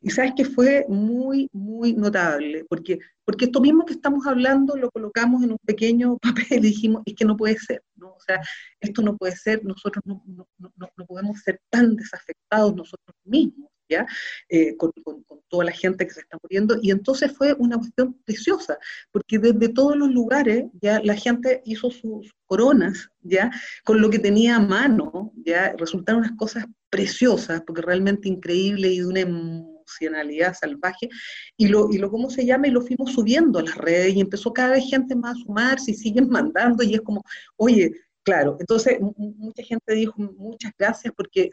[0.00, 4.90] Y sabes que fue muy, muy notable, porque, porque esto mismo que estamos hablando lo
[4.90, 8.14] colocamos en un pequeño papel y dijimos, es que no puede ser, ¿no?
[8.14, 8.40] O sea,
[8.80, 13.70] esto no puede ser, nosotros no, no, no, no podemos ser tan desafectados nosotros mismos,
[13.88, 14.06] ¿ya?
[14.48, 18.14] Eh, con, con, toda la gente que se está muriendo, y entonces fue una cuestión
[18.24, 18.78] preciosa,
[19.12, 23.50] porque desde todos los lugares, ya la gente hizo sus coronas, ¿ya?
[23.84, 25.74] Con lo que tenía a mano, ¿ya?
[25.78, 26.64] Resultaron unas cosas
[26.94, 31.08] preciosas, porque realmente increíble y de una emocionalidad salvaje,
[31.56, 32.68] y lo, y lo, ¿cómo se llama?
[32.68, 35.90] Y lo fuimos subiendo a las redes y empezó cada vez gente más a sumarse
[35.90, 37.24] y siguen mandando y es como,
[37.56, 37.90] oye,
[38.26, 41.50] Claro, entonces mucha gente dijo muchas gracias porque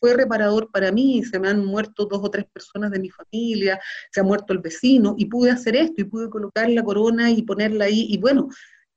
[0.00, 3.78] fue reparador para mí, se me han muerto dos o tres personas de mi familia,
[4.10, 7.42] se ha muerto el vecino y pude hacer esto y pude colocar la corona y
[7.42, 8.48] ponerla ahí y bueno,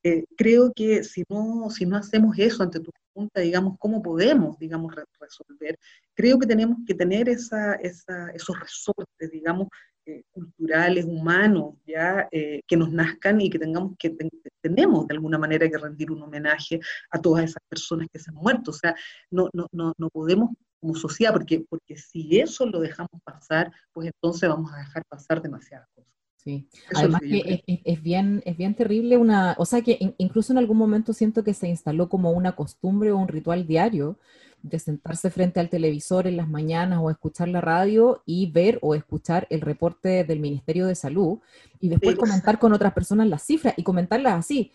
[0.01, 4.57] eh, creo que si no, si no hacemos eso ante tu pregunta, digamos, ¿cómo podemos,
[4.57, 5.77] digamos, resolver?
[6.13, 9.67] Creo que tenemos que tener esa, esos resortes, digamos,
[10.05, 14.13] eh, culturales, humanos, ya eh, que nos nazcan y que tengamos que
[14.61, 18.35] tenemos de alguna manera que rendir un homenaje a todas esas personas que se han
[18.35, 18.71] muerto.
[18.71, 18.95] O sea,
[19.31, 20.51] no, no, no, no podemos
[20.81, 25.41] como sociedad, porque, porque si eso lo dejamos pasar, pues entonces vamos a dejar pasar
[25.41, 26.11] demasiadas cosas.
[26.43, 30.77] Sí, además que es, bien, es bien terrible una, o sea que incluso en algún
[30.77, 34.17] momento siento que se instaló como una costumbre o un ritual diario
[34.61, 38.93] de sentarse frente al televisor en las mañanas o escuchar la radio y ver o
[38.93, 41.39] escuchar el reporte del Ministerio de Salud
[41.79, 44.71] y después comentar con otras personas las cifras y comentarlas así,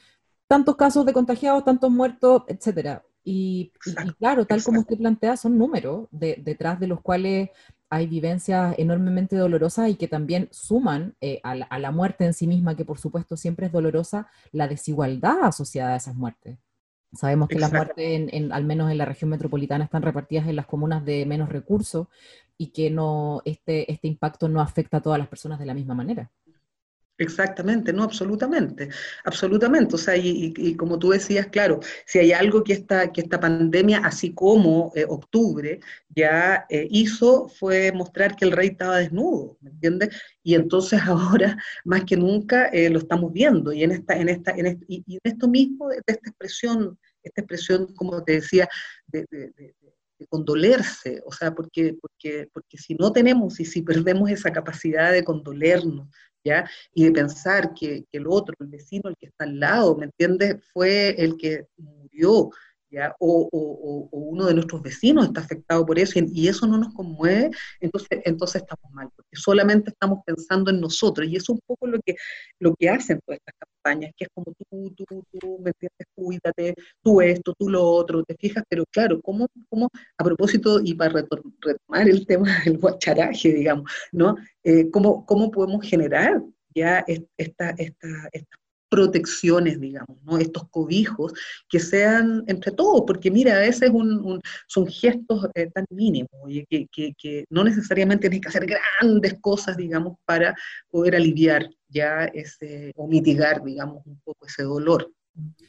[0.47, 3.03] tantos casos de contagiados, tantos muertos, etcétera.
[3.25, 3.73] Y,
[4.19, 7.51] claro, tal como usted plantea, son números detrás de los cuales
[7.91, 12.77] hay vivencias enormemente dolorosas y que también suman eh, a, la, muerte en sí misma,
[12.77, 16.59] que por supuesto siempre es dolorosa, la desigualdad asociada a esas muertes.
[17.15, 20.67] Sabemos que las muertes, en, al menos en la región metropolitana, están repartidas en las
[20.67, 22.09] comunas de menos recursos
[22.59, 25.95] y que no, este, este impacto no afecta a todas las personas de la misma
[25.95, 26.31] manera.
[27.21, 28.91] Exactamente, no, absolutamente,
[29.25, 29.97] absolutamente.
[29.97, 33.99] O sea, y, como tú decías, claro, si hay algo que esta, que esta pandemia,
[34.05, 35.81] así como eh, octubre,
[36.15, 40.11] ya eh, hizo, fue mostrar que el rey estaba desnudo, ¿me entiendes?
[40.45, 43.73] Y entonces ahora, más que nunca, eh, lo estamos viendo.
[43.73, 47.93] Y en, esta, en, esta, en, y, en esto mismo, de esta expresión, esta expresión,
[47.95, 48.69] como te decía,
[49.09, 49.27] de,
[50.29, 55.23] condolerse, o sea, porque, porque, porque si no tenemos y si perdemos esa capacidad de
[55.23, 56.09] condolernos,
[56.95, 60.57] y de pensar que, el otro, el vecino, el que está al lado, ¿me entiendes?
[60.73, 62.51] Fue el que murió,
[62.91, 63.15] ¿ya?
[63.19, 63.49] O,
[64.11, 68.63] uno de nuestros vecinos está afectado por eso y, eso no nos conmueve, entonces, entonces
[68.63, 72.17] estamos mal, porque solamente estamos pensando en nosotros y eso es un poco lo que,
[72.59, 76.07] lo que hacen todas estas campañas, que es como tú, tú, tú, ¿me entiendes?
[76.15, 80.95] Cuídate, tú esto, tú lo otro, te fijas, pero claro, ¿cómo, cómo a propósito y
[80.95, 84.37] para retomar el tema del guacharaje, digamos, ¿no?
[84.65, 86.43] Eh, ¿cómo, ¿Cómo podemos generar
[86.75, 87.05] ya
[87.37, 88.09] esta, esta,
[88.89, 90.39] protecciones, digamos, ¿no?
[90.39, 91.33] estos cobijos
[91.69, 96.31] que sean entre todos, porque mira, a veces un, son gestos eh, tan mínimos
[96.69, 100.55] que, que, que, no necesariamente tienes que hacer grandes cosas, digamos, para
[100.91, 105.11] poder aliviar ya ese, o mitigar, digamos, un poco ese dolor.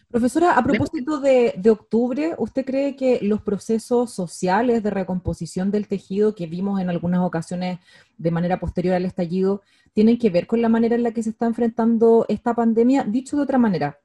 [0.09, 5.88] Profesora, a propósito de, de, octubre, ¿usted cree que los procesos sociales de recomposición del
[5.88, 7.80] tejido que vimos en algunas ocasiones
[8.17, 9.61] de manera posterior al estallido
[9.93, 13.03] tienen que ver con la manera en la que se está enfrentando esta pandemia?
[13.03, 13.99] Dicho de otra manera,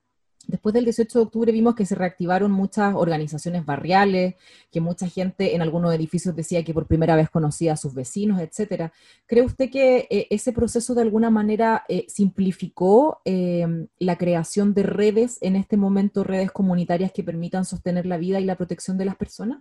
[0.55, 4.36] Después del 18 de octubre vimos que se reactivaron muchas organizaciones barriales,
[4.70, 8.40] que mucha gente en algunos edificios decía que por primera vez conocía a sus vecinos,
[8.40, 8.92] etcétera.
[9.26, 13.66] ¿Cree usted que eh, ese proceso de alguna manera eh, simplificó eh,
[13.98, 18.44] la creación de redes en este momento, redes comunitarias que permitan sostener la vida y
[18.44, 19.61] la protección de las personas?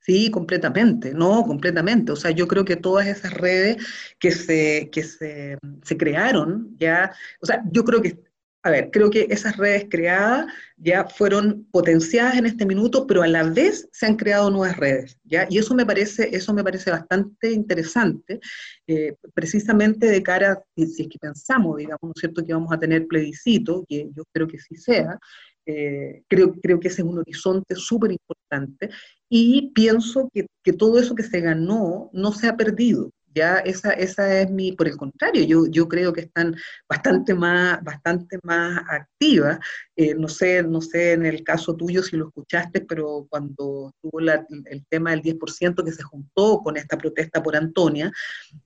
[0.00, 2.10] Sí, completamente, no, completamente.
[2.10, 3.76] O sea, yo creo que todas esas redes
[4.18, 8.25] que se, que se, se crearon, ya, o sea, yo creo que
[8.66, 10.46] a ver, creo que esas redes creadas
[10.76, 15.16] ya fueron potenciadas en este minuto, pero a la vez se han creado nuevas redes,
[15.22, 15.46] ¿ya?
[15.48, 18.40] Y eso me parece, eso me parece bastante interesante,
[18.88, 22.78] eh, precisamente de cara, si es que pensamos, digamos, ¿no es cierto?, que vamos a
[22.80, 25.16] tener plebiscito, que yo creo que sí sea,
[25.64, 28.90] eh, creo, creo que ese es un horizonte súper importante,
[29.28, 33.90] y pienso que, que todo eso que se ganó no se ha perdido, ya esa,
[33.92, 36.56] esa es mi, por el contrario, yo, yo creo que están
[36.88, 39.58] bastante más, bastante más activas.
[39.94, 44.20] Eh, no, sé, no sé en el caso tuyo si lo escuchaste, pero cuando tuvo
[44.20, 48.10] el tema del 10% que se juntó con esta protesta por Antonia,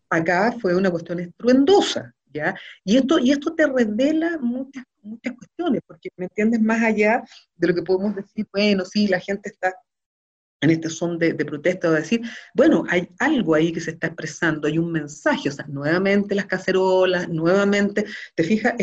[0.09, 2.15] acá fue una cuestión estruendosa.
[2.33, 2.55] ¿Ya?
[2.85, 7.25] Y esto, y esto te revela muchas, muchas cuestiones, porque me entiendes más allá
[7.57, 9.75] de lo que podemos decir, bueno, sí, la gente está
[10.61, 12.21] en este son de, protesta, o decir,
[12.55, 16.47] bueno, hay algo ahí que se está expresando, hay un mensaje, o sea, nuevamente las
[16.47, 18.05] cacerolas, nuevamente,
[18.35, 18.75] te fijas,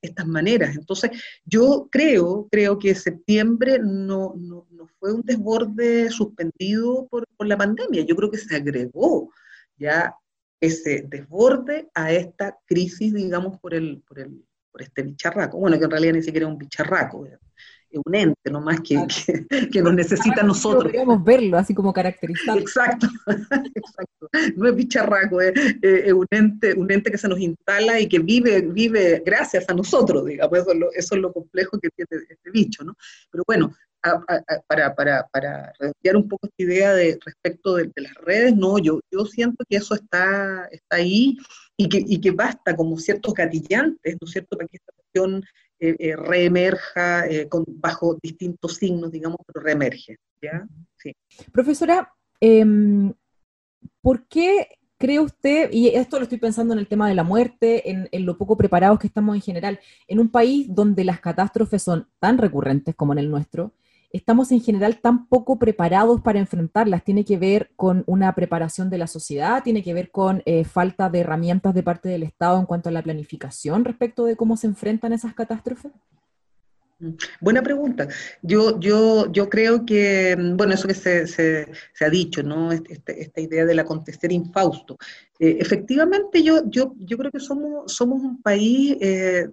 [0.00, 0.74] estas maneras.
[0.74, 1.10] Entonces,
[1.44, 4.66] yo creo, creo que septiembre no, no,
[4.98, 9.30] fue un desborde suspendido por, por, la pandemia, yo creo que se agregó
[9.76, 10.14] ya
[10.60, 15.84] ese desborde a esta crisis, digamos, por, el, por, el, por este bicharraco, bueno, que
[15.84, 17.26] en realidad ni siquiera es un bicharraco,
[18.04, 18.96] un ente, no más que,
[19.72, 20.84] que, nos necesita a nosotros.
[20.84, 22.58] Podríamos verlo así como caracterizado.
[22.58, 23.06] Exacto,
[23.74, 24.28] exacto.
[24.56, 25.52] No es bicharraco, es,
[26.12, 30.24] un, ente, un ente que se nos instala y que vive, vive gracias a nosotros,
[30.24, 32.94] digamos, eso es lo, eso es lo complejo que tiene este bicho, ¿no?
[33.30, 33.74] Pero bueno,
[34.66, 39.00] para, para, para redondear un poco esta idea de respecto de, las redes, no, yo,
[39.10, 41.36] yo siento que eso está, está ahí
[41.76, 45.44] y que, y que basta como ciertos gatillantes, ¿no es cierto?, para que esta cuestión
[45.84, 50.16] eh, eh, reemerja eh, con, bajo distintos signos, digamos, pero reemerge.
[50.40, 50.64] ¿ya?
[50.96, 51.12] Sí.
[51.50, 52.08] Profesora,
[52.40, 53.12] em,
[54.00, 57.90] ¿por qué cree usted, y esto lo estoy pensando en el tema de la muerte,
[57.90, 61.82] en, en, lo poco preparados que estamos en general, en un país donde las catástrofes
[61.82, 63.72] son tan recurrentes como en el nuestro,
[64.12, 67.04] estamos en general tan poco preparados para enfrentarlas.
[67.04, 71.08] Tiene que ver con una preparación de la sociedad, tiene que ver con eh, falta
[71.08, 74.66] de herramientas de parte del Estado en cuanto a la planificación respecto de cómo se
[74.66, 75.92] enfrentan esas catástrofes.
[77.40, 78.06] Buena pregunta.
[78.42, 81.66] Yo, yo, yo creo que, bueno, eso que se, se,
[82.00, 82.70] ha dicho, ¿no?
[82.70, 84.96] Este, este, esta idea del acontecer infausto.
[85.40, 89.48] Eh, efectivamente, yo, yo, yo creo que somos, somos un país eh,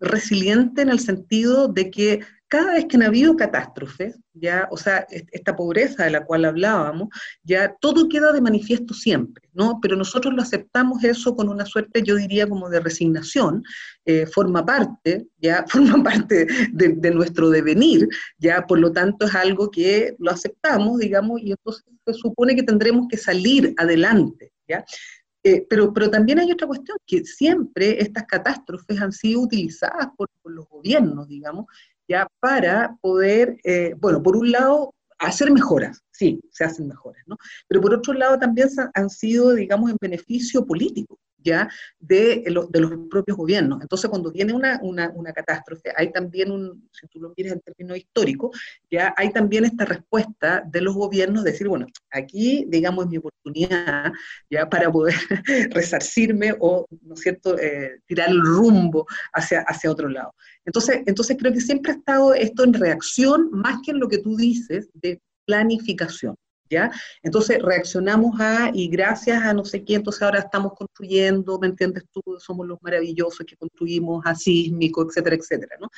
[0.00, 5.06] resiliente en el sentido de que cada vez que han habido catástrofes, ya, o sea,
[5.10, 7.08] esta pobreza de la cual hablábamos,
[7.42, 9.80] ya todo queda de manifiesto siempre, ¿no?
[9.82, 13.64] Pero nosotros lo aceptamos eso con una suerte, yo diría, como de resignación,
[14.04, 19.70] eh, forma parte, ya, forma parte de, nuestro devenir, ya, por lo tanto es algo
[19.70, 24.84] que lo aceptamos, digamos, y entonces se supone que tendremos que salir adelante, ya.
[25.42, 30.28] Eh, pero, pero también hay otra cuestión, que siempre estas catástrofes han sido utilizadas por,
[30.42, 31.66] por los gobiernos, digamos,
[32.08, 37.36] ya para poder, eh, bueno, por un lado, hacer mejoras, sí, se hacen mejoras, ¿no?
[37.68, 41.68] Pero por otro lado también han sido, digamos, en beneficio político, ¿ya?
[42.00, 43.80] De, de los propios gobiernos.
[43.80, 47.60] Entonces, cuando viene una, una, una, catástrofe, hay también un, si tú lo miras en
[47.60, 48.58] términos históricos,
[48.90, 53.18] ya hay también esta respuesta de los gobiernos de decir, bueno, aquí, digamos, es mi
[53.18, 54.12] oportunidad,
[54.50, 55.14] ya, para poder
[55.70, 60.34] resarcirme o, ¿no es cierto?, eh, tirar el rumbo hacia, hacia otro lado.
[60.64, 64.18] Entonces, entonces, creo que siempre ha estado esto en reacción, más que en lo que
[64.18, 66.34] tú dices, de planificación.
[67.22, 72.04] Entonces reaccionamos a, y gracias a no sé qué, entonces ahora estamos construyendo, ¿me entiendes
[72.12, 72.22] tú?
[72.38, 75.88] Somos los maravillosos que construimos a sísmico, etcétera, etcétera, ¿no?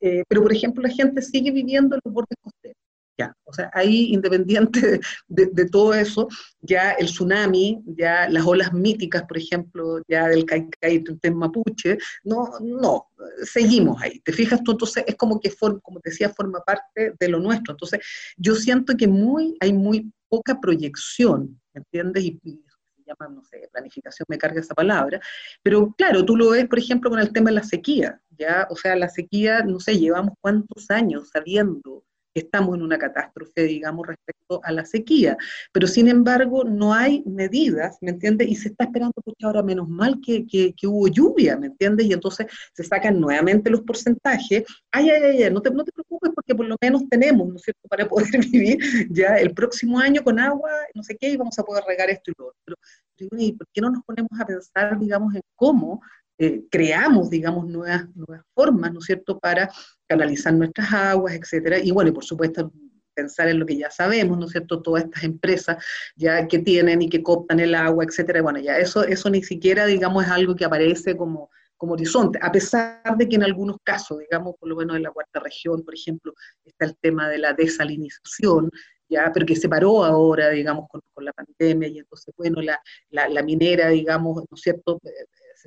[0.00, 2.83] Eh, pero, por ejemplo, la gente sigue viviendo en los bordes costeros.
[3.16, 6.28] Ya, o sea, ahí independiente de, todo eso,
[6.60, 12.48] ya el tsunami, ya las olas míticas, por ejemplo, ya del Caicai en Mapuche, no,
[12.60, 13.08] no,
[13.44, 14.20] seguimos ahí.
[14.20, 14.72] ¿Te fijas tú?
[14.72, 15.52] Entonces es como que,
[15.82, 17.74] como te decía, forma parte de lo nuestro.
[17.74, 18.00] Entonces
[18.36, 22.24] yo siento que muy, hay muy poca proyección, ¿me entiendes?
[22.24, 25.20] Y, se llama, no sé, planificación, me carga esa palabra,
[25.62, 28.66] pero claro, tú lo ves, por ejemplo, con el tema de la sequía, ¿ya?
[28.70, 32.02] O sea, la sequía, no sé, llevamos cuántos años sabiendo
[32.34, 35.36] estamos en una catástrofe, digamos, respecto a la sequía.
[35.72, 38.48] Pero sin embargo, no hay medidas, ¿me entiendes?
[38.48, 42.06] Y se está esperando, porque ahora menos mal que, que, hubo lluvia, ¿me entiendes?
[42.06, 44.64] Y entonces se sacan nuevamente los porcentajes.
[44.90, 47.62] Ay, ay, ay, no te, no te preocupes porque por lo menos tenemos, ¿no es
[47.62, 48.78] cierto?, para poder vivir
[49.10, 52.30] ya el próximo año con agua, no sé qué, y vamos a poder regar esto
[52.30, 52.76] y lo otro.
[53.16, 56.00] Pero, ¿por qué no nos ponemos a pensar, digamos, en cómo
[56.38, 59.70] eh, creamos, digamos, nuevas, nuevas formas, ¿no es cierto?, para
[60.06, 61.78] canalizar nuestras aguas, etcétera.
[61.78, 62.72] Y bueno, y por supuesto,
[63.14, 65.76] pensar en lo que ya sabemos, ¿no es cierto?, todas estas empresas
[66.16, 68.42] ya que tienen y que cooptan el agua, etcétera.
[68.42, 72.50] Bueno, ya eso, eso ni siquiera, digamos, es algo que aparece como, como horizonte, a
[72.50, 75.94] pesar de que en algunos casos, digamos, por lo menos en la cuarta región, por
[75.94, 78.70] ejemplo, está el tema de la desalinización,
[79.08, 82.80] ya, pero que se paró ahora, digamos, con, con la pandemia, y entonces, bueno, la,
[83.10, 84.98] la, la minera, digamos, ¿no es cierto?,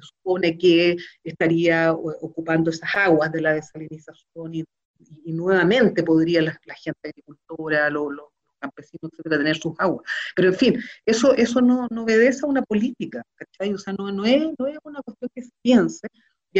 [0.01, 4.65] se supone que estaría ocupando esas aguas de la desalinización y,
[5.25, 8.09] nuevamente podría la, gente agricultora, los,
[8.59, 10.01] campesinos, etcétera, tener sus aguas.
[10.35, 13.73] Pero en fin, eso, eso no, no obedece a una política, ¿cachai?
[13.73, 16.07] O sea, no, no, es, no es una cuestión que se piense,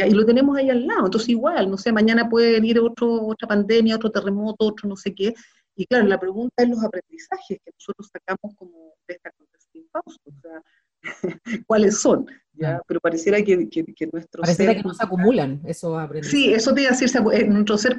[0.06, 1.06] y lo tenemos ahí al lado.
[1.06, 5.14] Entonces, igual, no sé, mañana puede venir otro, otra pandemia, otro terremoto, otro no sé
[5.14, 5.34] qué.
[5.74, 10.32] Y claro, la pregunta es los aprendizajes que nosotros sacamos como de esta contestación o
[10.42, 10.62] sea,
[11.66, 12.26] cuáles son.
[12.58, 12.80] ¿Ya?
[12.86, 16.82] Pero pareciera que, que, que nuestro pareciera que no se acumulan esos Sí, eso te
[16.82, 17.10] iba a decir,
[17.48, 17.96] nuestro ser,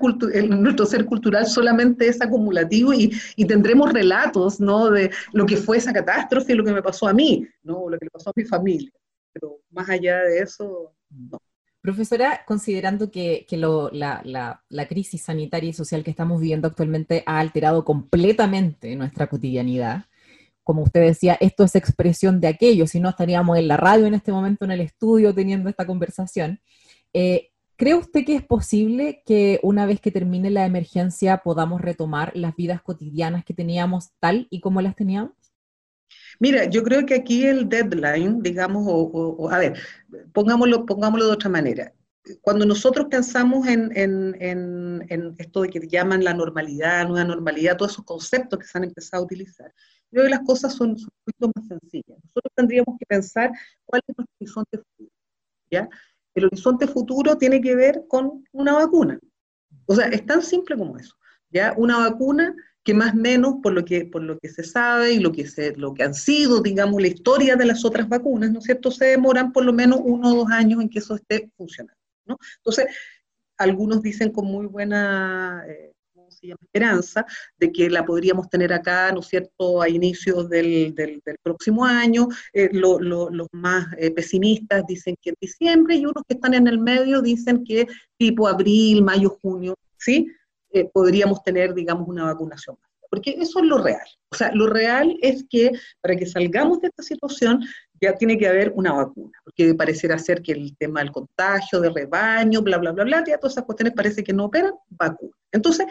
[0.50, 4.90] nuestro ser cultural solamente es acumulativo y, y, tendremos relatos, ¿no?
[4.90, 7.90] De lo que fue esa catástrofe y lo que me pasó a mí, ¿no?
[7.90, 8.92] Lo que le pasó a mi familia.
[9.34, 11.40] Pero más allá de eso, no.
[11.82, 16.68] Profesora, considerando que, que lo, la, la, la, crisis sanitaria y social que estamos viviendo
[16.68, 20.06] actualmente ha alterado completamente nuestra cotidianidad,
[20.70, 24.14] como usted decía, esto es expresión de aquello, si no estaríamos en la radio en
[24.14, 26.62] este momento, en el estudio, teniendo esta conversación.
[27.12, 32.32] Eh, ¿Cree usted que es posible que una vez que termine la emergencia podamos retomar
[32.36, 35.32] las vidas cotidianas que teníamos tal y como las teníamos?
[36.40, 39.74] Mira, yo creo que aquí el deadline, digamos, o, a ver,
[40.34, 41.96] pongámoslo, pongámoslo de otra manera.
[42.42, 48.60] Cuando nosotros pensamos en, esto de que llaman la normalidad, nueva normalidad, todos esos conceptos
[48.60, 49.74] que se han empezado a utilizar,
[50.10, 52.18] creo que las cosas son, un poquito más sencillas.
[52.24, 53.52] Nosotros tendríamos que pensar
[53.86, 55.12] cuál es nuestro horizonte futuro.
[55.72, 55.90] ¿ya?
[56.36, 59.20] El horizonte futuro tiene que ver con una vacuna.
[59.86, 61.16] O sea, es tan simple como eso.
[61.50, 61.74] ¿ya?
[61.78, 65.20] Una vacuna que más o menos, por lo que, por lo que se sabe y
[65.20, 68.62] lo que, se, lo que han sido, digamos, la historia de las otras vacunas, ¿no
[68.62, 72.00] cierto?, se demoran por lo menos uno o dos años en que eso esté funcionando,
[72.26, 72.38] ¿no?
[72.58, 72.88] Entonces,
[73.58, 75.64] algunos dicen con muy buena...
[75.68, 75.94] Eh,
[76.44, 77.26] esperanza
[77.58, 82.28] de que la podríamos tener acá, ¿no es cierto?, a inicios del, del, próximo año.
[82.54, 86.80] Eh, los más eh, pesimistas dicen que en diciembre y unos que están en el
[86.80, 87.88] medio dicen que
[88.18, 90.28] tipo abril, mayo, junio, ¿sí?
[90.72, 92.78] Eh, podríamos tener, digamos, una vacunación.
[93.10, 94.06] Porque eso es lo real.
[94.32, 97.66] O sea, lo real es que para que salgamos de esta situación
[98.00, 101.90] ya tiene que haber una vacuna, porque parecerá ser que el tema del contagio, de
[101.90, 105.36] rebaño, bla, bla, bla, bla, ya todas esas cuestiones parece que no operan, vacuna.
[105.52, 105.88] Entonces,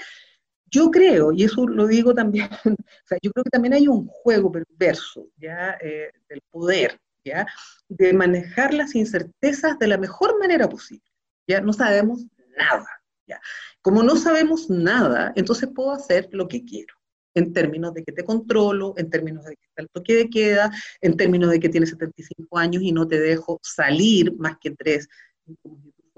[0.71, 4.07] yo creo, y eso lo digo también, o sea, yo creo que también hay un
[4.07, 5.77] juego perverso, ¿ya?
[5.81, 7.47] Eh, del poder, ¿ya?
[7.89, 11.05] De manejar las incertezas de la mejor manera posible,
[11.47, 11.61] ¿ya?
[11.61, 12.87] No sabemos nada,
[13.27, 13.41] ¿ya?
[13.83, 16.95] Como no sabemos nada, entonces puedo hacer lo que quiero,
[17.35, 20.71] en términos de que te controlo, en términos de que está el toque de queda,
[21.01, 25.09] en términos de que tienes 75 años y no te dejo salir más que tres,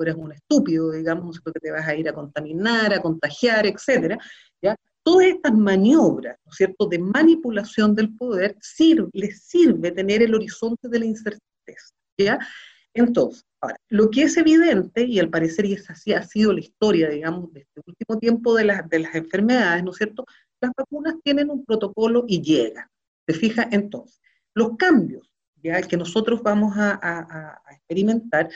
[0.01, 4.19] fueras un estúpido, digamos, que te vas a ir a contaminar, a contagiar, etcétera,
[4.63, 4.75] ¿ya?
[5.03, 10.35] Todas estas maniobras, ¿no es cierto?, de manipulación del poder, sirve, les sirve tener el
[10.35, 12.39] horizonte de la incerteza, ¿ya?
[12.95, 16.61] Entonces, Ahora, lo que es evidente, y al parecer y es así ha sido la
[16.61, 20.25] historia, digamos, de este último tiempo de, las, de las enfermedades, ¿no es cierto?
[20.63, 22.87] Las vacunas tienen un protocolo y llegan.
[23.29, 23.69] ¿Se fija?
[23.71, 24.19] Entonces,
[24.55, 25.31] los cambios
[25.63, 28.49] que nosotros vamos a experimentar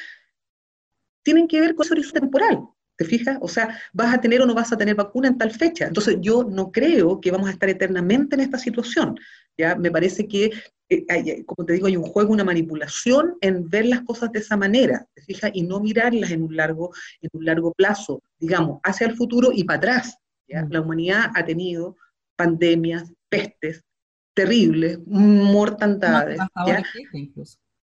[1.24, 2.60] tienen que ver con ese horizonte temporal.
[2.96, 3.38] ¿Te fijas?
[3.40, 5.86] O sea, vas a tener o no vas a tener vacuna en tal fecha.
[5.86, 9.18] Entonces, yo no creo que vamos a estar eternamente en esta situación.
[9.58, 10.52] Ya me parece que,
[10.88, 14.56] eh, como te digo, hay un juego, una manipulación en ver las cosas de esa
[14.56, 15.50] manera, ¿te fijas?
[15.54, 19.64] Y no mirarlas en un largo, en un largo plazo, digamos, hacia el futuro y
[19.64, 20.16] para atrás.
[20.46, 20.62] ¿ya?
[20.64, 20.70] Mm.
[20.70, 21.96] La humanidad ha tenido
[22.36, 23.82] pandemias, pestes
[24.34, 26.38] terribles, mortandades.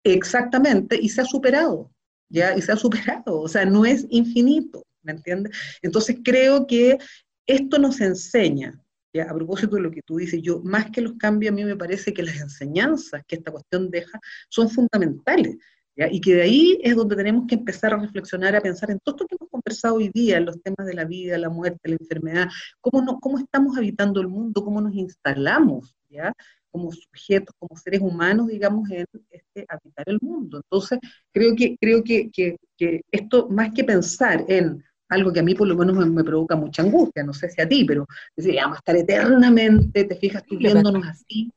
[0.04, 1.90] Exactamente, y se ha superado.
[2.28, 2.56] ¿Ya?
[2.56, 5.56] Y se ha superado, o sea, no es infinito, ¿me entiendes?
[5.82, 6.98] Entonces creo que
[7.46, 8.80] esto nos enseña,
[9.12, 9.24] ¿ya?
[9.24, 11.76] a propósito de lo que tú dices, yo más que los cambios, a mí me
[11.76, 14.18] parece que las enseñanzas que esta cuestión deja
[14.48, 15.56] son fundamentales.
[15.98, 16.12] ¿Ya?
[16.12, 19.14] Y que de ahí es donde tenemos que empezar a reflexionar, a pensar en todo
[19.14, 21.96] esto que hemos conversado hoy día, en los temas de la vida, la muerte, la
[21.98, 22.48] enfermedad,
[22.82, 26.34] cómo, no, cómo estamos habitando el mundo, cómo nos instalamos, ¿ya?
[26.76, 30.58] Como sujetos, como seres humanos, digamos, en este, habitar el mundo.
[30.58, 30.98] Entonces,
[31.32, 35.68] creo que, creo que, que, esto, más que pensar en algo que a mí por
[35.68, 38.06] lo menos me, provoca mucha angustia, no sé si a ti, pero
[38.36, 41.50] decir, vamos a estar eternamente, te fijas tú viéndonos así,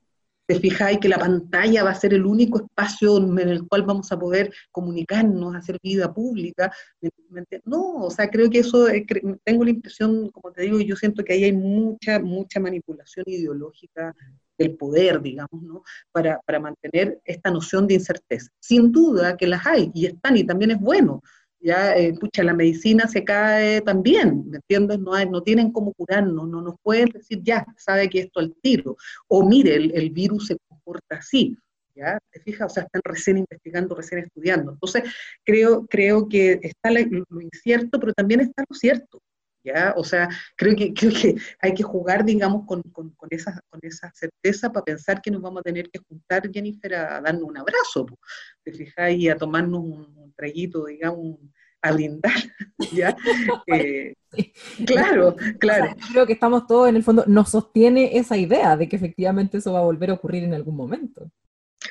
[0.47, 4.09] te fijas que la pantalla va a ser el único espacio en el cual vamos
[4.13, 6.71] a poder comunicarnos, hacer vida pública.
[7.65, 8.87] No, o sea, creo que eso,
[9.43, 14.15] tengo la impresión, como te digo, yo siento que ahí hay mucha, mucha manipulación ideológica
[14.59, 15.83] del poder, digamos, ¿no?
[16.11, 18.51] Para, para, mantener esta noción de incerteza.
[18.59, 21.23] Sin duda que las hay y están y también es bueno.
[21.61, 24.99] Ya, eh, la medicina se cae también, ¿me entiendes?
[24.99, 28.55] No, hay, no tienen cómo curarnos, no nos pueden decir, ya, sabe que esto al
[28.61, 28.95] tiro,
[29.27, 31.57] o mire, el, el virus se comporta así.
[31.95, 32.17] ¿Ya?
[32.31, 32.71] ¿Te fijas?
[32.71, 34.71] O sea, están recién investigando, recién estudiando.
[34.71, 35.03] Entonces,
[35.43, 39.21] creo, creo que está lo incierto, pero también está lo cierto.
[39.63, 39.93] ¿Ya?
[39.97, 43.79] O sea, creo que, creo que hay que jugar, digamos, con, con, con, esa, con
[43.83, 47.57] esa certeza para pensar que nos vamos a tener que juntar, Jennifer, a darnos un
[47.57, 48.05] abrazo,
[48.63, 49.11] ¿te fijas?
[49.11, 51.37] Y a tomarnos un, traguito, digamos,
[51.81, 52.33] a brindar,
[52.93, 53.15] ¿ya?
[53.67, 54.13] Eh,
[54.85, 55.95] claro, claro.
[56.11, 59.73] creo que estamos todos, en el fondo, nos sostiene esa idea de que efectivamente eso
[59.73, 61.31] va a volver a ocurrir en algún momento.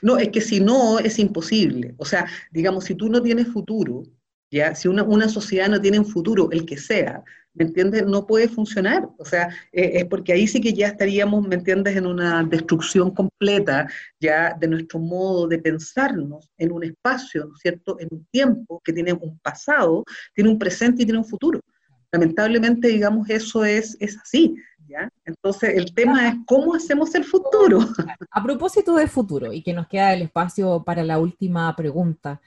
[0.03, 1.95] No, es que si no, es imposible.
[1.99, 4.05] O sea, digamos, si tú no tienes futuro,
[4.51, 4.75] ¿ya?
[4.75, 7.25] Si una, una sociedad no tiene un futuro, el que sea,
[7.59, 8.07] ¿me entiendes?
[8.07, 9.09] No puede funcionar.
[9.19, 13.11] O sea, eh, es porque ahí sí que ya estaríamos, ¿me entiendes?, en una destrucción
[13.11, 13.89] completa
[14.21, 18.81] ya de nuestro modo de pensarnos en un espacio, ¿no es cierto?, en un tiempo
[18.85, 20.05] que tiene un pasado,
[20.35, 21.61] tiene un presente y tiene un futuro.
[22.13, 24.55] Lamentablemente, digamos, eso es, es así.
[24.91, 25.13] ¿Ya?
[25.27, 27.81] Entonces, el tema es cómo hacemos el futuro.
[28.31, 32.41] A propósito del futuro, y que nos queda el espacio para la última pregunta,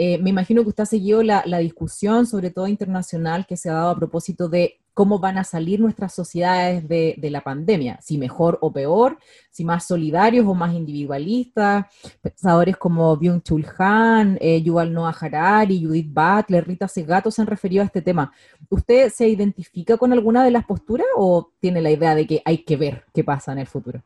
[0.00, 3.72] Eh, me imagino que usted ha seguido la, discusión, sobre todo internacional, que se ha
[3.72, 8.58] dado a propósito de cómo van a salir nuestras sociedades de, la pandemia, si mejor
[8.60, 9.18] o peor,
[9.50, 11.86] si más solidarios o más individualistas.
[12.22, 17.82] Pensadores como Byung-Chul Han, eh, Yuval Noah Harari, Judith Butler, Rita Segato se han referido
[17.82, 18.32] a este tema.
[18.70, 22.58] ¿Usted se identifica con alguna de las posturas o tiene la idea de que hay
[22.58, 24.04] que ver qué pasa en el futuro?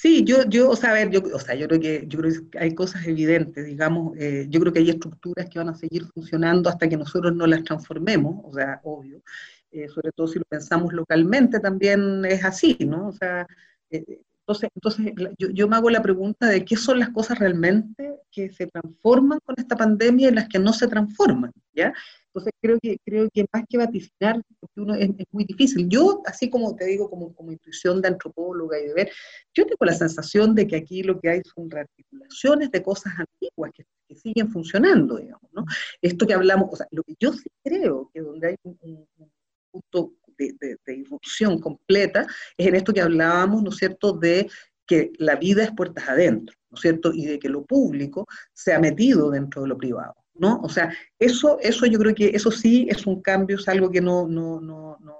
[0.00, 2.58] Sí, yo, yo, o sea, ver, yo, o sea, yo creo que, yo creo que
[2.58, 6.70] hay cosas evidentes, digamos, eh, yo creo que hay estructuras que van a seguir funcionando
[6.70, 9.22] hasta que nosotros no las transformemos, o sea, obvio,
[9.70, 13.08] eh, sobre todo si lo pensamos localmente también es así, ¿no?
[13.08, 13.46] O sea,
[13.90, 18.16] eh, entonces, entonces yo, yo, me hago la pregunta de qué son las cosas realmente
[18.32, 21.92] que se transforman con esta pandemia y las que no se transforman, ¿ya?
[22.26, 25.88] Entonces creo que, creo que más que vaticinar, porque uno es, muy difícil.
[25.88, 29.10] Yo, así como te digo, como, como intuición de antropóloga y de ver,
[29.54, 33.72] yo tengo la sensación de que aquí lo que hay son rearticulaciones de cosas antiguas
[33.74, 33.84] que,
[34.16, 35.64] siguen funcionando, digamos, ¿no?
[36.02, 39.06] Esto que hablamos, o sea, lo que yo sí creo que donde hay un,
[39.70, 40.14] punto
[40.48, 42.26] de, de, irrupción completa
[42.56, 44.48] es en esto que hablábamos, ¿no es cierto?, de
[44.86, 48.72] que la vida es puertas adentro, ¿no es cierto?, y de que lo público se
[48.72, 50.14] ha metido dentro de lo privado.
[50.34, 50.58] ¿no?
[50.62, 54.00] O sea, eso, eso yo creo que eso sí es un cambio, es algo que
[54.00, 55.16] no, no, no, no,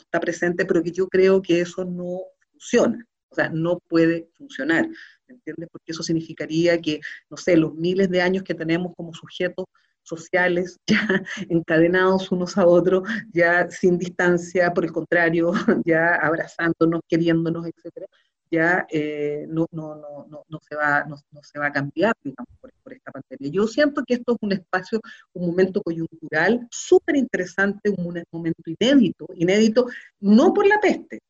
[0.00, 4.88] está presente, pero que yo creo que eso no funciona, o sea, no puede funcionar,
[5.28, 5.68] ¿me entiendes?
[5.70, 7.00] Porque eso significaría que,
[7.30, 9.66] no sé, los miles de años que tenemos como sujetos
[10.08, 15.52] sociales, ya encadenados unos a otros, ya sin distancia, por el contrario,
[15.84, 18.06] ya abrazándonos, queriéndonos, etcétera,
[18.50, 22.72] ya eh, no, no, no, no, se va, no, se va a cambiar, digamos, por,
[22.92, 23.52] esta pandemia.
[23.52, 25.00] Yo siento que esto es un espacio,
[25.34, 29.86] un momento coyuntural súper interesante, un momento inédito, inédito
[30.20, 31.20] no por la peste,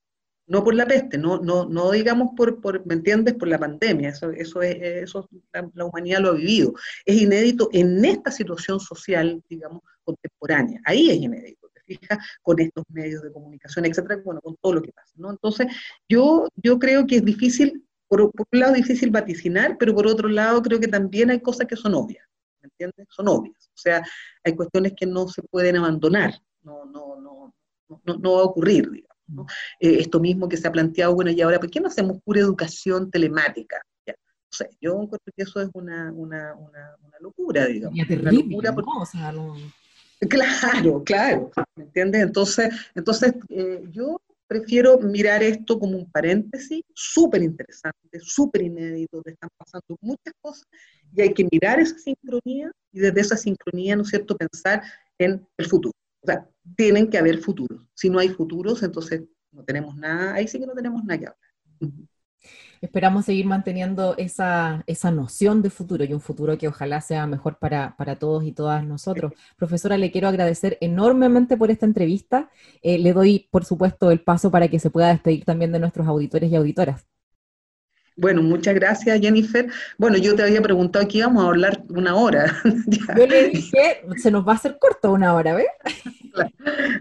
[0.48, 4.08] no por la peste, no, no, no digamos por, por, ¿me entiendes?, por la pandemia,
[4.08, 6.72] eso, eso, es, eso la, humanidad lo ha vivido.
[7.04, 10.80] Es inédito en esta situación social, digamos, contemporánea.
[10.84, 11.68] Ahí es inédito
[12.42, 15.30] con estos medios de comunicación, etcétera, bueno, con todo lo que pasa, ¿no?
[15.30, 15.68] Entonces,
[16.08, 20.62] yo, yo creo que es difícil, por, un lado difícil vaticinar, pero por otro lado
[20.62, 22.26] creo que también hay cosas que son obvias,
[22.60, 23.06] ¿me entiendes?
[23.10, 24.04] Son obvias, o sea,
[24.44, 27.54] hay cuestiones que no se pueden abandonar, no, no, no,
[28.04, 29.17] no, no va a ocurrir, digamos.
[29.28, 29.46] ¿No?
[29.80, 32.40] Eh, esto mismo que se ha planteado, bueno, y ahora, ¿por qué no hacemos pura
[32.40, 33.80] educación telemática?
[34.06, 34.14] Ya.
[34.14, 37.98] O sea, yo encuentro que eso es una, una, una, una locura, digamos.
[38.08, 39.54] una locura porque, o sea, no...
[40.20, 42.22] Claro, claro, ¿me entiendes?
[42.22, 49.32] Entonces, entonces eh, yo prefiero mirar esto como un paréntesis súper interesante, súper inédito, donde
[49.32, 50.66] están pasando muchas cosas
[51.14, 54.82] y hay que mirar esa sincronía y desde esa sincronía, ¿no es cierto?, pensar
[55.18, 55.94] en el futuro.
[56.22, 57.82] O sea, tienen que haber futuros.
[57.94, 61.26] Si no hay futuros, entonces no tenemos nada, ahí sí que no tenemos nada que
[61.26, 62.08] hablar
[62.80, 67.58] esperamos seguir manteniendo esa, esa noción de futuro y un futuro que ojalá sea mejor
[67.58, 69.32] para, todos y todas nosotros.
[69.56, 72.50] Profesora, le quiero agradecer enormemente por esta entrevista.
[72.82, 76.06] Eh, le doy, por supuesto, el paso para que se pueda despedir también de nuestros
[76.06, 77.06] auditores y auditoras.
[78.18, 79.70] Bueno, muchas gracias, Jennifer.
[79.96, 82.60] Bueno, yo te había preguntado que íbamos a hablar una hora.
[83.16, 85.68] yo le dije, se nos va a hacer corto una hora, ¿ves?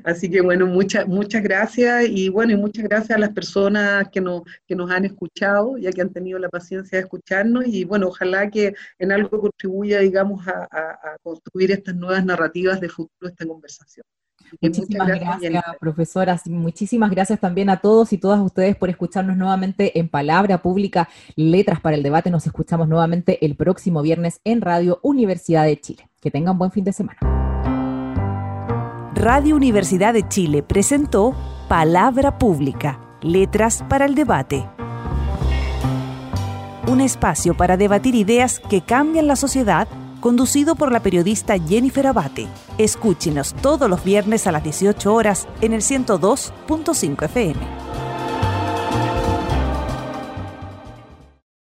[0.03, 4.21] Así que bueno, muchas muchas gracias y bueno, y muchas gracias a las personas que
[4.21, 8.09] nos, que nos han escuchado, ya que han tenido la paciencia de escucharnos y bueno,
[8.09, 13.47] ojalá que en algo contribuya, digamos, a, a construir estas nuevas narrativas de futuro esta
[13.47, 14.05] conversación.
[14.61, 16.41] Muchísimas gracias, profesora.
[16.45, 21.79] Muchísimas gracias también a todos y todas ustedes por escucharnos nuevamente en Palabra Pública, Letras
[21.79, 22.31] para el Debate.
[22.31, 26.09] Nos escuchamos nuevamente el próximo viernes en Radio Universidad de Chile.
[26.21, 27.19] Que tengan buen fin de semana.
[29.13, 31.35] Radio Universidad de Chile presentó
[31.67, 34.69] Palabra Pública, Letras para el Debate.
[36.87, 39.87] Un espacio para debatir ideas que cambian la sociedad
[40.27, 42.49] conducido por la periodista Jennifer Abate.
[42.77, 48.06] Escúchenos todos los viernes a las 18 horas en el 102.5 FM.